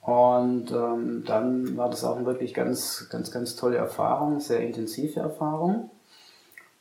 Und 0.00 0.72
ähm, 0.72 1.22
dann 1.24 1.76
war 1.76 1.90
das 1.90 2.02
auch 2.02 2.16
eine 2.16 2.26
wirklich 2.26 2.52
ganz, 2.52 3.08
ganz, 3.12 3.30
ganz 3.30 3.54
tolle 3.54 3.76
Erfahrung, 3.76 4.40
sehr 4.40 4.58
intensive 4.58 5.20
Erfahrung. 5.20 5.88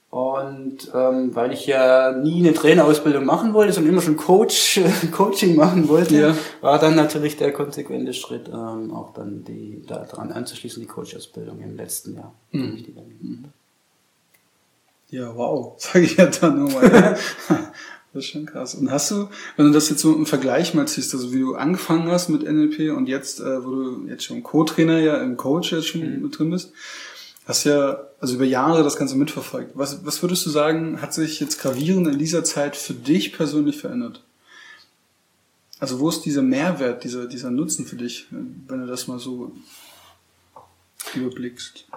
Und 0.10 0.90
ähm, 0.96 1.36
weil 1.36 1.52
ich 1.52 1.68
ja 1.68 2.14
nie 2.14 2.40
eine 2.40 2.54
Trainerausbildung 2.54 3.26
machen 3.26 3.54
wollte, 3.54 3.74
sondern 3.74 3.92
immer 3.92 4.02
schon 4.02 4.16
Coach, 4.16 4.80
Coaching 5.12 5.56
machen 5.58 5.90
wollte, 5.90 6.16
Ja. 6.16 6.36
war 6.62 6.80
dann 6.80 6.96
natürlich 6.96 7.36
der 7.36 7.52
konsequente 7.52 8.14
Schritt, 8.14 8.48
ähm, 8.48 8.94
auch 8.94 9.14
dann 9.14 9.44
die 9.44 9.82
daran 9.86 10.32
anzuschließen, 10.32 10.82
die 10.82 10.88
Coach-Ausbildung 10.88 11.60
im 11.62 11.76
letzten 11.76 12.16
Jahr. 12.16 12.34
Mhm. 12.52 12.86
Dann- 12.96 13.46
Ja, 15.10 15.36
wow, 15.36 15.76
sage 15.78 16.06
ich 16.06 16.16
ja 16.18 16.28
dann 16.28 16.60
nur 16.60 16.72
mal. 16.72 16.92
Ja. 17.50 17.60
Das 18.14 18.24
ist 18.24 18.32
schon 18.32 18.46
krass. 18.48 18.74
Und 18.74 18.90
hast 18.90 19.12
du, 19.12 19.28
wenn 19.58 19.66
du 19.68 19.72
das 19.74 19.90
jetzt 19.90 20.00
so 20.00 20.16
im 20.16 20.26
Vergleich 20.26 20.74
mal 20.74 20.88
ziehst, 20.88 21.14
also 21.14 21.34
wie 21.34 21.40
du 21.42 21.56
angefangen 21.56 22.10
hast 22.10 22.30
mit 22.30 22.42
NLP 22.44 22.96
und 22.96 23.08
jetzt, 23.10 23.42
äh, 23.42 23.64
wo 23.64 23.70
du 23.70 24.08
jetzt 24.08 24.24
schon 24.24 24.42
Co-Trainer 24.42 25.00
ja 25.00 25.18
im 25.18 25.36
Coach 25.38 25.74
jetzt 25.74 25.88
schon 25.88 26.22
mit 26.22 26.40
drin 26.40 26.50
bist, 26.50 26.72
hast 27.48 27.64
ja 27.64 28.00
also 28.20 28.36
über 28.36 28.46
Jahre 28.46 28.84
das 28.84 28.98
Ganze 28.98 29.16
mitverfolgt. 29.16 29.72
Was, 29.76 30.06
was 30.06 30.22
würdest 30.22 30.46
du 30.46 30.50
sagen, 30.50 31.02
hat 31.02 31.14
sich 31.14 31.40
jetzt 31.40 31.62
gravierend 31.62 32.08
in 32.08 32.20
dieser 32.20 32.44
Zeit 32.44 32.76
für 32.76 32.94
dich 32.94 33.34
persönlich 33.34 33.78
verändert? 33.78 34.24
Also 35.80 36.00
wo 36.00 36.10
ist 36.10 36.26
dieser 36.26 36.42
Mehrwert, 36.42 37.04
dieser, 37.04 37.28
dieser 37.28 37.52
Nutzen 37.52 37.86
für 37.86 37.96
dich, 37.96 38.28
wenn 38.32 38.82
du 38.82 38.88
das 38.88 39.08
mal 39.08 39.20
so 39.20 39.52
überblickst? 41.14 41.88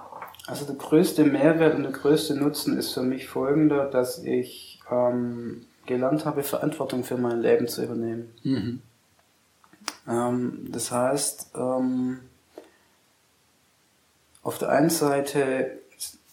Also 0.46 0.66
der 0.66 0.74
größte 0.74 1.24
Mehrwert 1.24 1.74
und 1.74 1.84
der 1.84 1.92
größte 1.92 2.34
Nutzen 2.34 2.76
ist 2.76 2.92
für 2.92 3.02
mich 3.02 3.26
folgender, 3.26 3.86
dass 3.86 4.22
ich 4.22 4.80
ähm, 4.90 5.66
gelernt 5.86 6.26
habe, 6.26 6.42
Verantwortung 6.42 7.04
für 7.04 7.16
mein 7.16 7.40
Leben 7.40 7.68
zu 7.68 7.82
übernehmen. 7.82 8.30
Mhm. 8.42 8.82
Ähm, 10.06 10.66
das 10.68 10.90
heißt, 10.90 11.52
ähm, 11.54 12.20
auf 14.42 14.58
der 14.58 14.70
einen 14.70 14.90
Seite 14.90 15.78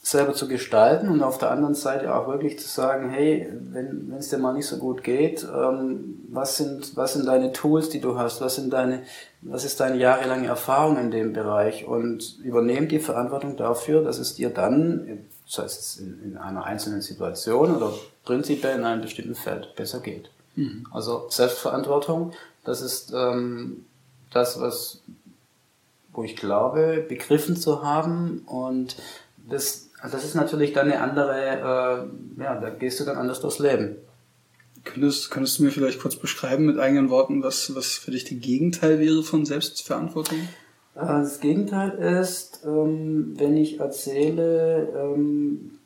selber 0.02 0.34
zu 0.34 0.48
gestalten 0.48 1.10
und 1.10 1.22
auf 1.22 1.38
der 1.38 1.52
anderen 1.52 1.76
Seite 1.76 2.16
auch 2.16 2.28
wirklich 2.30 2.58
zu 2.60 2.68
sagen, 2.68 3.10
hey, 3.10 3.52
wenn 3.52 4.14
es 4.18 4.30
dir 4.30 4.38
mal 4.38 4.54
nicht 4.54 4.68
so 4.68 4.78
gut 4.78 5.04
geht, 5.04 5.44
ähm, 5.44 6.22
was 6.30 6.56
sind 6.56 6.96
was 6.96 7.14
sind 7.14 7.26
deine 7.26 7.52
Tools, 7.52 7.90
die 7.90 8.00
du 8.00 8.18
hast, 8.18 8.40
was 8.40 8.56
sind 8.56 8.72
deine 8.72 9.04
was 9.42 9.66
ist 9.66 9.80
deine 9.82 9.98
jahrelange 9.98 10.48
Erfahrung 10.48 10.98
in 10.98 11.12
dem 11.12 11.34
Bereich? 11.34 11.86
Und 11.86 12.40
übernehm 12.40 12.88
die 12.88 13.00
Verantwortung 13.00 13.58
dafür, 13.58 14.04
dass 14.04 14.18
es 14.18 14.36
dir 14.36 14.50
dann, 14.50 15.26
sei 15.46 15.64
es 15.64 15.98
in, 15.98 16.24
in 16.24 16.38
einer 16.38 16.64
einzelnen 16.64 17.02
Situation 17.02 17.76
oder 17.76 17.94
prinzipiell 18.24 18.78
in 18.78 18.86
einem 18.86 19.02
bestimmten 19.02 19.36
Feld 19.36 19.76
besser 19.76 20.00
geht. 20.00 20.30
Also 20.92 21.28
Selbstverantwortung, 21.30 22.34
das 22.64 22.82
ist 22.82 23.14
ähm, 23.14 23.86
das, 24.32 24.60
was 24.60 25.02
wo 26.18 26.24
ich 26.24 26.36
glaube, 26.36 27.06
begriffen 27.08 27.56
zu 27.56 27.84
haben 27.84 28.42
und 28.48 28.96
das, 29.48 29.92
das 30.02 30.26
ist 30.26 30.34
natürlich 30.34 30.74
dann 30.74 30.92
eine 30.92 31.00
andere, 31.00 31.38
äh, 31.38 32.42
ja, 32.44 32.60
da 32.60 32.70
gehst 32.72 33.00
du 33.00 33.04
dann 33.06 33.18
anders 33.18 33.40
durchs 33.40 33.60
Leben. 33.60 33.98
Könntest, 34.84 35.30
könntest 35.30 35.60
du 35.60 35.64
mir 35.64 35.72
vielleicht 35.72 36.02
kurz 36.02 36.16
beschreiben 36.16 36.66
mit 36.66 36.80
eigenen 36.80 37.12
Worten, 37.12 37.44
was, 37.44 37.76
was 37.76 37.94
für 37.98 38.10
dich 38.12 38.24
das 38.24 38.40
Gegenteil 38.40 39.00
wäre 39.00 39.22
von 39.22 39.46
Selbstverantwortung? 39.46 40.40
Äh, 40.96 41.06
Das 41.06 41.40
Gegenteil 41.40 41.92
ist, 41.92 42.62
ähm, 42.66 43.34
wenn 43.38 43.56
ich 43.56 43.80
erzähle, 43.80 44.88
ähm, 44.98 45.78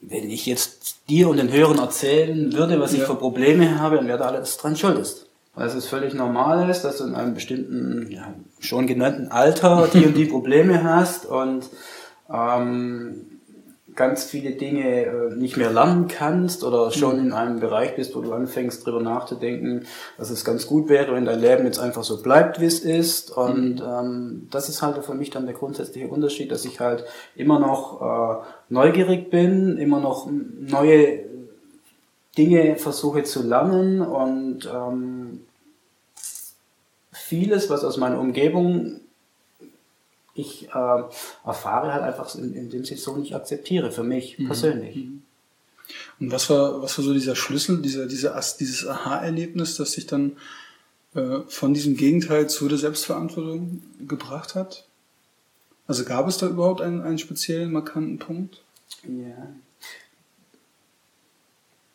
wenn 0.00 0.30
ich 0.30 0.46
jetzt 0.46 1.08
dir 1.10 1.28
und 1.28 1.36
den 1.36 1.52
Hörern 1.52 1.78
erzählen 1.78 2.54
würde, 2.54 2.80
was 2.80 2.94
ich 2.94 3.00
Ja. 3.00 3.06
für 3.06 3.16
Probleme 3.16 3.78
habe, 3.80 3.96
dann 3.96 4.08
wer 4.08 4.16
da 4.16 4.28
alles 4.28 4.56
dran 4.56 4.76
schuld 4.76 4.98
ist. 4.98 5.25
Weil 5.56 5.68
es 5.68 5.86
völlig 5.86 6.12
normal 6.12 6.68
ist, 6.68 6.82
dass 6.82 6.98
du 6.98 7.04
in 7.04 7.14
einem 7.14 7.34
bestimmten, 7.34 8.10
ja, 8.10 8.34
schon 8.60 8.86
genannten 8.86 9.28
Alter 9.28 9.88
die 9.92 10.04
und 10.04 10.14
die 10.14 10.24
Probleme 10.26 10.84
hast 10.84 11.24
und 11.24 11.70
ähm, 12.30 13.36
ganz 13.96 14.24
viele 14.24 14.52
Dinge 14.52 15.06
äh, 15.06 15.34
nicht 15.34 15.56
mehr 15.56 15.72
lernen 15.72 16.08
kannst 16.08 16.62
oder 16.62 16.90
schon 16.90 17.18
in 17.18 17.32
einem 17.32 17.58
Bereich 17.60 17.96
bist, 17.96 18.14
wo 18.14 18.20
du 18.20 18.34
anfängst 18.34 18.84
drüber 18.84 19.00
nachzudenken, 19.00 19.86
dass 20.18 20.28
es 20.28 20.44
ganz 20.44 20.66
gut 20.66 20.90
wäre, 20.90 21.14
wenn 21.14 21.24
dein 21.24 21.40
Leben 21.40 21.64
jetzt 21.64 21.78
einfach 21.78 22.04
so 22.04 22.22
bleibt, 22.22 22.60
wie 22.60 22.66
es 22.66 22.80
ist. 22.80 23.30
Und 23.30 23.80
ähm, 23.80 24.48
das 24.50 24.68
ist 24.68 24.82
halt 24.82 25.02
für 25.02 25.14
mich 25.14 25.30
dann 25.30 25.46
der 25.46 25.54
grundsätzliche 25.54 26.08
Unterschied, 26.08 26.52
dass 26.52 26.66
ich 26.66 26.80
halt 26.80 27.04
immer 27.34 27.58
noch 27.58 28.02
äh, 28.02 28.44
neugierig 28.68 29.30
bin, 29.30 29.78
immer 29.78 30.00
noch 30.00 30.28
neue 30.30 31.24
Dinge 32.36 32.76
versuche 32.76 33.22
zu 33.22 33.42
lernen 33.42 34.02
und 34.02 34.70
ähm, 34.70 35.45
vieles, 37.28 37.68
was 37.70 37.84
aus 37.84 37.96
meiner 37.96 38.20
Umgebung 38.20 39.00
ich 40.34 40.68
äh, 40.68 41.02
erfahre, 41.44 41.92
halt 41.92 42.02
einfach, 42.02 42.34
in, 42.34 42.54
indem 42.54 42.82
ich 42.82 42.92
es 42.92 43.02
so 43.02 43.16
nicht 43.16 43.34
akzeptiere, 43.34 43.90
für 43.90 44.02
mich 44.02 44.36
persönlich. 44.36 45.08
Und 46.20 46.30
was 46.30 46.50
war, 46.50 46.82
was 46.82 46.98
war 46.98 47.04
so 47.04 47.12
dieser 47.12 47.36
Schlüssel, 47.36 47.80
dieser, 47.80 48.06
dieser, 48.06 48.40
dieses 48.58 48.86
Aha-Erlebnis, 48.86 49.76
das 49.76 49.92
sich 49.92 50.06
dann 50.06 50.36
äh, 51.14 51.40
von 51.48 51.74
diesem 51.74 51.96
Gegenteil 51.96 52.48
zu 52.48 52.68
der 52.68 52.78
Selbstverantwortung 52.78 53.82
gebracht 54.06 54.54
hat? 54.54 54.86
Also 55.86 56.04
gab 56.04 56.28
es 56.28 56.38
da 56.38 56.46
überhaupt 56.46 56.80
einen, 56.80 57.00
einen 57.00 57.18
speziellen, 57.18 57.72
markanten 57.72 58.18
Punkt? 58.18 58.62
Ja. 59.04 59.54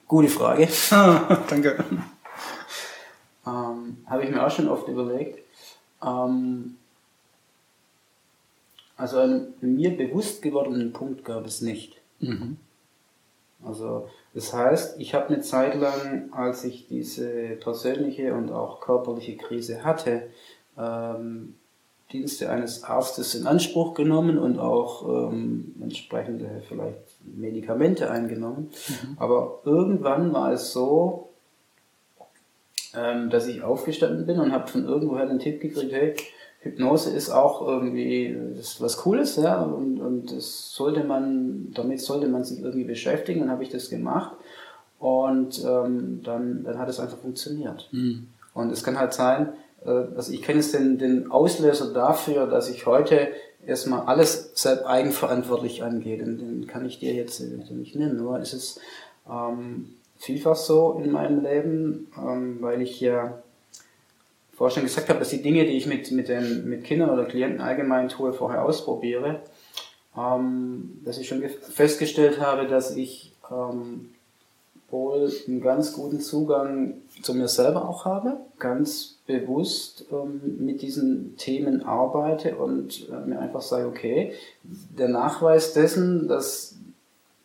Gute 0.07 0.29
Frage. 0.29 0.67
Ah, 0.89 1.37
danke. 1.49 1.83
Ähm, 3.45 3.97
Habe 4.05 4.23
ich 4.23 4.29
mir 4.29 4.45
auch 4.45 4.51
schon 4.51 4.69
oft 4.69 4.87
überlegt. 4.87 5.39
Ähm, 6.03 6.77
also 8.97 9.17
einen 9.17 9.53
mir 9.61 9.97
bewusst 9.97 10.41
gewordenen 10.41 10.93
Punkt 10.93 11.25
gab 11.25 11.45
es 11.45 11.61
nicht. 11.61 11.99
Mhm. 12.19 12.57
Also 13.63 14.07
das 14.33 14.53
heißt, 14.53 14.99
ich 14.99 15.13
habe 15.13 15.27
eine 15.27 15.41
Zeit 15.41 15.75
lang, 15.75 16.31
als 16.31 16.63
ich 16.63 16.87
diese 16.87 17.57
persönliche 17.59 18.33
und 18.33 18.51
auch 18.51 18.79
körperliche 18.79 19.37
Krise 19.37 19.83
hatte, 19.83 20.29
ähm, 20.77 21.55
Dienste 22.11 22.49
eines 22.49 22.83
Arztes 22.83 23.35
in 23.35 23.47
Anspruch 23.47 23.93
genommen 23.93 24.37
und 24.37 24.59
auch 24.59 25.31
ähm, 25.31 25.75
entsprechende 25.81 26.61
vielleicht 26.67 26.99
Medikamente 27.23 28.11
eingenommen. 28.11 28.69
Aber 29.17 29.61
irgendwann 29.63 30.33
war 30.33 30.51
es 30.51 30.73
so, 30.73 31.29
ähm, 32.95 33.29
dass 33.29 33.47
ich 33.47 33.63
aufgestanden 33.63 34.25
bin 34.25 34.39
und 34.39 34.51
habe 34.51 34.67
von 34.67 34.85
irgendwoher 34.85 35.25
den 35.25 35.39
Tipp 35.39 35.61
gekriegt, 35.61 35.91
hey, 35.91 36.15
Hypnose 36.59 37.09
ist 37.09 37.29
auch 37.31 37.67
irgendwie 37.67 38.25
ist 38.59 38.81
was 38.81 38.97
Cooles, 38.97 39.35
ja, 39.37 39.61
und, 39.61 39.99
und 39.99 40.31
das 40.35 40.73
sollte 40.73 41.03
man, 41.03 41.71
damit 41.73 41.99
sollte 42.01 42.27
man 42.27 42.43
sich 42.43 42.59
irgendwie 42.59 42.83
beschäftigen, 42.83 43.41
dann 43.41 43.51
habe 43.51 43.63
ich 43.63 43.69
das 43.69 43.89
gemacht. 43.89 44.35
Und 44.99 45.63
ähm, 45.65 46.21
dann, 46.23 46.63
dann 46.63 46.77
hat 46.77 46.87
es 46.87 46.99
einfach 46.99 47.17
funktioniert. 47.17 47.89
Und 48.53 48.71
es 48.71 48.83
kann 48.83 48.99
halt 48.99 49.13
sein, 49.13 49.53
äh, 49.83 49.89
also 49.89 50.31
ich 50.31 50.43
kenne 50.43 50.59
jetzt 50.59 50.75
den, 50.75 50.99
den 50.99 51.31
Auslöser 51.31 51.91
dafür, 51.91 52.45
dass 52.45 52.69
ich 52.69 52.85
heute 52.85 53.29
erstmal 53.65 54.01
alles 54.01 54.51
selbst 54.53 54.85
eigenverantwortlich 54.85 55.83
angehe, 55.83 56.19
den, 56.19 56.37
den 56.37 56.67
kann 56.67 56.85
ich 56.85 56.99
dir 56.99 57.13
jetzt 57.13 57.39
nicht 57.39 57.95
nennen, 57.95 58.17
nur 58.17 58.39
es 58.39 58.53
ist 58.53 58.79
ähm, 59.29 59.95
vielfach 60.21 60.55
so 60.55 61.01
in 61.03 61.11
meinem 61.11 61.41
Leben, 61.43 62.07
ähm, 62.17 62.57
weil 62.61 62.81
ich 62.81 62.99
ja 63.01 63.41
vorher 64.53 64.73
schon 64.73 64.83
gesagt 64.83 65.09
habe, 65.09 65.19
dass 65.19 65.29
die 65.29 65.41
Dinge, 65.41 65.65
die 65.65 65.75
ich 65.77 65.87
mit, 65.87 66.11
mit, 66.11 66.29
den, 66.29 66.69
mit 66.69 66.83
Kindern 66.83 67.09
oder 67.09 67.25
Klienten 67.25 67.59
allgemein 67.61 68.09
tue, 68.09 68.31
vorher 68.31 68.63
ausprobiere, 68.63 69.41
ähm, 70.15 71.01
dass 71.03 71.17
ich 71.17 71.27
schon 71.27 71.41
ge- 71.41 71.49
festgestellt 71.49 72.39
habe, 72.39 72.67
dass 72.67 72.95
ich 72.95 73.33
ähm, 73.49 74.11
wohl 74.91 75.31
einen 75.47 75.61
ganz 75.61 75.93
guten 75.93 76.19
Zugang 76.19 76.95
zu 77.23 77.33
mir 77.33 77.47
selber 77.47 77.87
auch 77.87 78.05
habe, 78.05 78.37
ganz 78.59 79.17
bewusst 79.25 80.05
ähm, 80.11 80.57
mit 80.59 80.81
diesen 80.81 81.37
Themen 81.37 81.83
arbeite 81.83 82.57
und 82.57 83.09
äh, 83.09 83.25
mir 83.27 83.39
einfach 83.39 83.61
sage, 83.61 83.87
okay, 83.87 84.33
der 84.63 85.07
Nachweis 85.07 85.73
dessen, 85.73 86.27
dass 86.27 86.75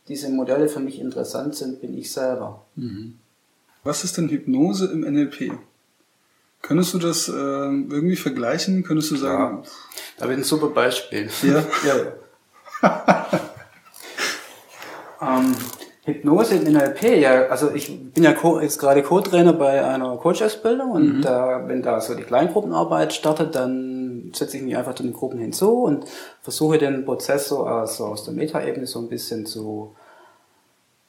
diese 0.09 0.31
Modelle 0.31 0.69
für 0.69 0.81
mich 0.81 1.01
interessant 1.01 1.55
sind, 1.55 1.81
bin 1.81 1.97
ich 1.97 2.13
selber. 2.13 2.65
Was 3.85 4.05
ist 4.05 4.17
denn 4.17 4.29
Hypnose 4.29 4.87
im 4.87 5.01
NLP? 5.01 5.53
Könntest 6.63 6.95
du 6.95 6.99
das 6.99 7.29
äh, 7.29 7.33
irgendwie 7.33 8.17
vergleichen? 8.17 8.83
Könntest 8.83 9.11
du 9.13 9.17
sagen, 9.17 9.63
Da 10.17 10.23
habe 10.23 10.33
ich 10.33 10.39
ein 10.39 10.45
super 10.45 10.69
Beispiel. 10.69 11.29
Ja. 11.43 11.65
ja. 11.87 13.41
ähm, 15.39 15.55
Hypnose 16.07 16.57
im 16.57 16.73
NLP, 16.73 17.21
ja, 17.21 17.47
also 17.47 17.75
ich 17.75 18.13
bin 18.13 18.23
ja 18.23 18.33
Co 18.33 18.61
jetzt 18.61 18.79
gerade 18.79 19.03
Co-Trainer 19.03 19.53
bei 19.53 19.85
einer 19.85 20.17
Coach-Ausbildung 20.17 20.93
und 20.93 21.23
da, 21.23 21.65
wenn 21.67 21.83
da 21.83 22.01
so 22.01 22.15
die 22.15 22.23
Kleingruppenarbeit 22.23 23.13
startet, 23.13 23.57
dann 23.57 23.96
setze 24.35 24.57
ich 24.57 24.63
mich 24.63 24.77
einfach 24.77 24.95
zu 24.95 25.03
den 25.03 25.13
Gruppen 25.13 25.39
hinzu 25.39 25.85
und 25.85 26.05
versuche 26.43 26.79
den 26.79 27.05
Prozess 27.05 27.49
so 27.49 27.67
aus, 27.67 27.97
so 27.97 28.07
aus 28.07 28.25
der 28.25 28.35
Metaebene 28.35 28.87
so 28.87 28.99
ein 29.01 29.09
bisschen 29.09 29.47
zu 29.47 29.95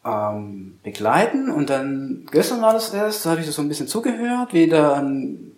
ähm, 0.05 0.79
begleiten 0.83 1.49
und 1.49 1.69
dann 1.69 2.27
gestern 2.31 2.61
war 2.61 2.73
das 2.73 2.93
erst, 2.93 3.25
da 3.25 3.31
habe 3.31 3.41
ich 3.41 3.51
so 3.51 3.61
ein 3.61 3.69
bisschen 3.69 3.87
zugehört, 3.87 4.53
wie 4.53 4.67
da 4.67 4.95
ein 4.95 5.55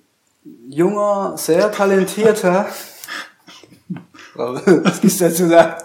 junger, 0.67 1.37
sehr 1.37 1.71
talentierter 1.71 2.67
was 4.35 5.03
ist 5.03 5.19
dazu 5.21 5.49
da? 5.49 5.77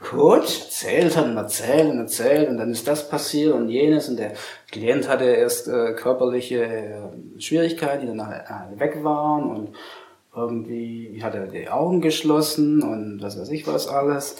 Coach 0.00 0.60
erzählt 0.62 1.16
hat 1.16 1.26
und 1.26 1.36
erzählt 1.36 1.90
und 1.90 1.98
erzählt 1.98 2.48
und 2.48 2.56
dann 2.56 2.72
ist 2.72 2.88
das 2.88 3.08
passiert 3.08 3.54
und 3.54 3.68
jenes 3.68 4.08
und 4.08 4.16
der 4.16 4.32
Klient 4.70 5.08
hatte 5.08 5.24
erst 5.24 5.68
äh, 5.68 5.92
körperliche 5.92 6.64
äh, 6.64 7.40
Schwierigkeiten, 7.40 8.00
die 8.00 8.06
dann 8.06 8.20
äh, 8.20 8.80
weg 8.80 9.04
waren 9.04 9.50
und 9.50 9.76
irgendwie 10.34 11.20
hat 11.22 11.34
er 11.34 11.46
die 11.46 11.68
Augen 11.68 12.00
geschlossen 12.00 12.82
und 12.82 13.20
was 13.22 13.38
weiß 13.38 13.50
ich 13.50 13.66
was 13.66 13.88
alles. 13.88 14.36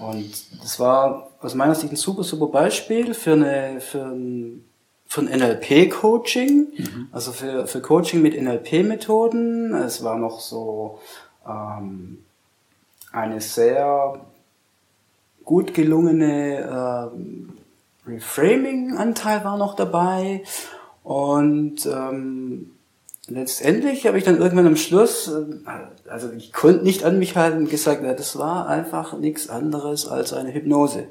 Und 0.00 0.32
das 0.62 0.80
war 0.80 1.30
aus 1.40 1.54
meiner 1.54 1.74
Sicht 1.74 1.92
ein 1.92 1.96
super 1.96 2.24
super 2.24 2.46
Beispiel 2.46 3.14
für 3.14 3.32
eine 3.32 3.80
für 3.80 4.04
ein 4.04 4.64
für 5.06 5.20
ein 5.20 5.38
NLP-Coaching, 5.38 6.72
also 7.12 7.30
für, 7.30 7.68
für 7.68 7.80
Coaching 7.80 8.20
mit 8.20 8.40
NLP-Methoden. 8.40 9.72
Es 9.74 10.02
war 10.02 10.18
noch 10.18 10.40
so 10.40 10.98
ähm, 11.46 12.24
eine 13.12 13.40
sehr 13.40 14.18
gut 15.44 15.72
gelungene 15.72 17.10
ähm, 17.12 17.52
Reframing-Anteil 18.06 19.44
war 19.44 19.56
noch 19.56 19.76
dabei. 19.76 20.42
Und 21.04 21.86
ähm, 21.86 22.73
letztendlich 23.28 24.06
habe 24.06 24.18
ich 24.18 24.24
dann 24.24 24.38
irgendwann 24.38 24.66
am 24.66 24.76
Schluss, 24.76 25.28
äh, 25.28 26.08
also 26.08 26.30
ich 26.32 26.52
konnte 26.52 26.84
nicht 26.84 27.04
an 27.04 27.18
mich 27.18 27.36
halten 27.36 27.68
gesagt, 27.68 28.02
ja, 28.02 28.14
das 28.14 28.38
war 28.38 28.68
einfach 28.68 29.16
nichts 29.18 29.48
anderes 29.48 30.06
als 30.06 30.32
eine 30.32 30.52
Hypnose. 30.54 31.08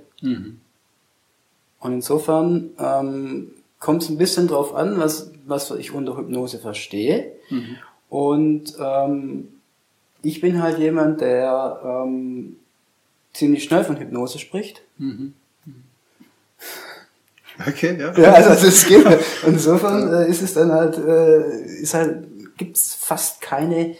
Und 1.80 1.94
insofern 1.94 2.70
ähm, 2.80 3.52
kommt 3.80 4.04
es 4.04 4.10
ein 4.10 4.18
bisschen 4.18 4.48
drauf 4.48 4.74
an, 4.74 4.98
was, 5.00 5.32
was 5.46 5.72
ich 5.72 5.92
unter 5.92 6.16
Hypnose 6.18 6.60
verstehe. 6.60 7.34
Und 8.10 8.74
ähm, 8.80 9.50
ich 10.22 10.40
bin 10.40 10.62
halt 10.64 10.80
jemand, 10.80 11.20
der 11.20 11.82
ähm, 11.84 12.56
ziemlich 13.34 13.64
schnell 13.66 13.84
von 13.84 13.98
Hypnose 13.98 14.40
spricht. 14.40 14.82
Okay, 17.68 17.98
ja. 18.00 18.14
Ja, 18.18 18.34
also 18.34 18.66
das 18.66 18.86
geht. 18.86 19.06
Insofern 19.46 20.14
äh, 20.14 20.30
ist 20.30 20.42
es 20.42 20.54
dann 20.54 20.72
halt, 20.72 20.98
äh, 20.98 21.82
ist 21.82 21.94
halt, 21.94 22.28
gibt's 22.58 22.96
fast 23.00 23.42
keine 23.42 23.96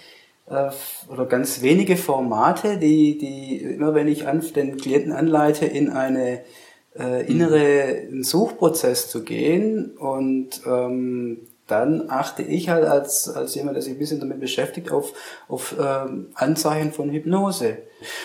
äh, 0.48 0.70
oder 1.10 1.26
ganz 1.26 1.62
wenige 1.62 1.98
Formate, 1.98 2.78
die, 2.78 3.18
die 3.18 3.58
immer 3.58 3.94
wenn 3.94 4.08
ich 4.08 4.28
an, 4.28 4.44
den 4.56 4.78
Klienten 4.78 5.12
anleite, 5.12 5.66
in 5.66 5.90
eine 5.90 6.42
äh, 6.98 7.26
innere 7.26 8.08
einen 8.08 8.24
Suchprozess 8.24 9.10
zu 9.10 9.24
gehen 9.24 9.92
und 9.98 10.62
ähm, 10.66 11.40
dann 11.68 12.10
achte 12.10 12.44
ich 12.44 12.70
halt 12.70 12.86
als, 12.86 13.30
als 13.30 13.56
jemand, 13.56 13.76
der 13.76 13.82
sich 13.82 13.94
ein 13.94 14.00
bisschen 14.00 14.20
damit 14.20 14.40
beschäftigt, 14.40 14.92
auf, 14.92 15.14
auf 15.48 15.76
ähm, 15.80 16.28
Anzeichen 16.34 16.92
von 16.92 17.10
Hypnose. 17.10 17.78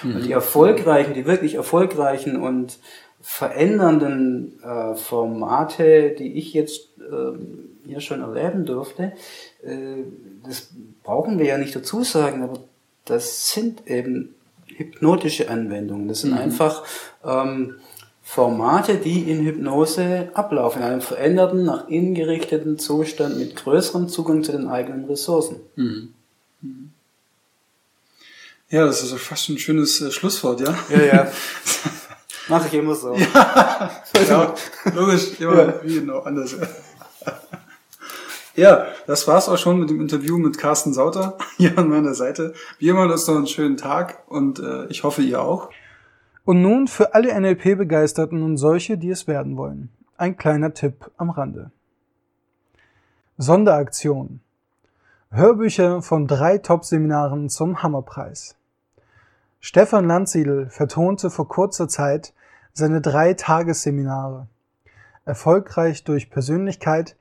Und 0.02 0.24
die 0.24 0.32
erfolgreichen, 0.32 1.14
die 1.14 1.24
wirklich 1.24 1.54
erfolgreichen 1.54 2.36
und 2.36 2.78
verändernden 3.28 4.58
äh, 4.62 4.94
Formate, 4.94 6.16
die 6.18 6.38
ich 6.38 6.54
jetzt 6.54 6.88
ähm, 6.98 7.68
hier 7.84 8.00
schon 8.00 8.22
erleben 8.22 8.64
durfte, 8.64 9.12
äh, 9.62 10.02
das 10.44 10.70
brauchen 11.04 11.38
wir 11.38 11.44
ja 11.44 11.58
nicht 11.58 11.76
dazu 11.76 12.02
sagen, 12.02 12.42
aber 12.42 12.60
das 13.04 13.52
sind 13.52 13.86
eben 13.86 14.34
hypnotische 14.66 15.50
Anwendungen. 15.50 16.08
Das 16.08 16.22
sind 16.22 16.32
einfach 16.32 16.84
ähm, 17.22 17.76
Formate, 18.22 18.94
die 18.94 19.30
in 19.30 19.44
Hypnose 19.44 20.30
ablaufen, 20.32 20.80
in 20.80 20.88
einem 20.88 21.00
veränderten, 21.02 21.64
nach 21.64 21.86
innen 21.88 22.14
gerichteten 22.14 22.78
Zustand 22.78 23.38
mit 23.38 23.56
größerem 23.56 24.08
Zugang 24.08 24.42
zu 24.42 24.52
den 24.52 24.68
eigenen 24.68 25.04
Ressourcen. 25.04 25.56
Ja, 28.70 28.86
das 28.86 29.02
ist 29.02 29.12
fast 29.18 29.50
ein 29.50 29.58
schönes 29.58 30.00
äh, 30.00 30.10
Schlusswort, 30.10 30.60
ja? 30.60 30.74
Ja, 30.88 31.02
ja. 31.02 31.32
Mache 32.48 32.68
ich 32.68 32.74
immer 32.74 32.94
so. 32.94 33.14
ja, 33.14 34.54
logisch, 34.94 35.40
immer 35.40 35.82
wie 35.82 36.00
genau 36.00 36.20
anders. 36.20 36.56
Ja, 38.58 38.86
das 39.06 39.28
war's 39.28 39.48
auch 39.48 39.56
schon 39.56 39.78
mit 39.78 39.88
dem 39.88 40.00
Interview 40.00 40.36
mit 40.36 40.58
Carsten 40.58 40.92
Sauter 40.92 41.38
hier 41.58 41.78
an 41.78 41.88
meiner 41.88 42.14
Seite. 42.14 42.54
Wie 42.80 42.88
immer, 42.88 43.06
das 43.06 43.28
noch 43.28 43.36
einen 43.36 43.46
schönen 43.46 43.76
Tag 43.76 44.24
und 44.26 44.58
äh, 44.58 44.86
ich 44.86 45.04
hoffe, 45.04 45.22
ihr 45.22 45.40
auch. 45.40 45.70
Und 46.44 46.62
nun 46.62 46.88
für 46.88 47.14
alle 47.14 47.38
NLP-Begeisterten 47.38 48.42
und 48.42 48.56
solche, 48.56 48.98
die 48.98 49.10
es 49.10 49.28
werden 49.28 49.56
wollen. 49.56 49.90
Ein 50.16 50.36
kleiner 50.36 50.74
Tipp 50.74 51.08
am 51.18 51.30
Rande. 51.30 51.70
Sonderaktion. 53.36 54.40
Hörbücher 55.30 56.02
von 56.02 56.26
drei 56.26 56.58
Top-Seminaren 56.58 57.50
zum 57.50 57.84
Hammerpreis. 57.84 58.56
Stefan 59.60 60.08
Landsiedel 60.08 60.68
vertonte 60.70 61.30
vor 61.30 61.46
kurzer 61.46 61.86
Zeit 61.86 62.32
seine 62.72 63.00
drei 63.00 63.34
Tagesseminare. 63.34 64.46
Erfolgreich 65.24 66.04
durch 66.04 66.30
Persönlichkeit, 66.30 67.16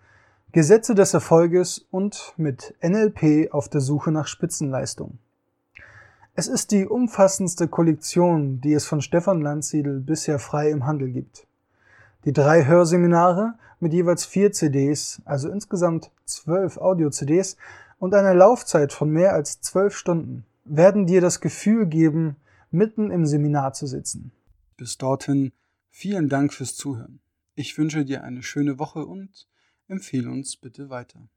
Gesetze 0.54 0.96
des 0.96 1.14
Erfolges 1.14 1.86
und 1.92 2.34
mit 2.38 2.74
NLP 2.82 3.54
auf 3.54 3.68
der 3.68 3.82
Suche 3.82 4.12
nach 4.12 4.28
Spitzenleistung. 4.28 5.18
Es 6.36 6.48
ist 6.48 6.72
die 6.72 6.86
umfassendste 6.86 7.68
Kollektion, 7.68 8.62
die 8.62 8.74
es 8.74 8.86
von 8.86 9.02
Stefan 9.02 9.42
Landsiedel 9.42 10.00
bisher 10.00 10.40
frei 10.40 10.70
im 10.70 10.86
Handel 10.86 11.10
gibt. 11.10 11.48
Die 12.26 12.34
drei 12.34 12.66
Hörseminare 12.66 13.56
mit 13.80 13.92
jeweils 13.92 14.26
vier 14.26 14.52
CDs, 14.52 15.22
also 15.26 15.50
insgesamt 15.50 16.12
zwölf 16.26 16.78
Audio-CDs 16.78 17.58
und 18.00 18.14
einer 18.14 18.34
Laufzeit 18.34 18.94
von 18.94 19.10
mehr 19.10 19.34
als 19.34 19.62
zwölf 19.62 19.96
Stunden, 19.96 20.46
werden 20.64 21.08
dir 21.08 21.22
das 21.22 21.42
Gefühl 21.42 21.88
geben, 21.88 22.36
mitten 22.72 23.12
im 23.12 23.26
Seminar 23.26 23.74
zu 23.74 23.88
sitzen. 23.88 24.32
Bis 24.78 25.00
dorthin 25.00 25.54
vielen 25.90 26.30
Dank 26.30 26.54
fürs 26.54 26.76
Zuhören. 26.76 27.20
Ich 27.56 27.78
wünsche 27.80 28.06
dir 28.06 28.24
eine 28.24 28.44
schöne 28.44 28.78
Woche 28.78 29.06
und 29.06 29.48
empfehle 29.88 30.30
uns 30.30 30.56
bitte 30.56 30.92
weiter. 30.92 31.28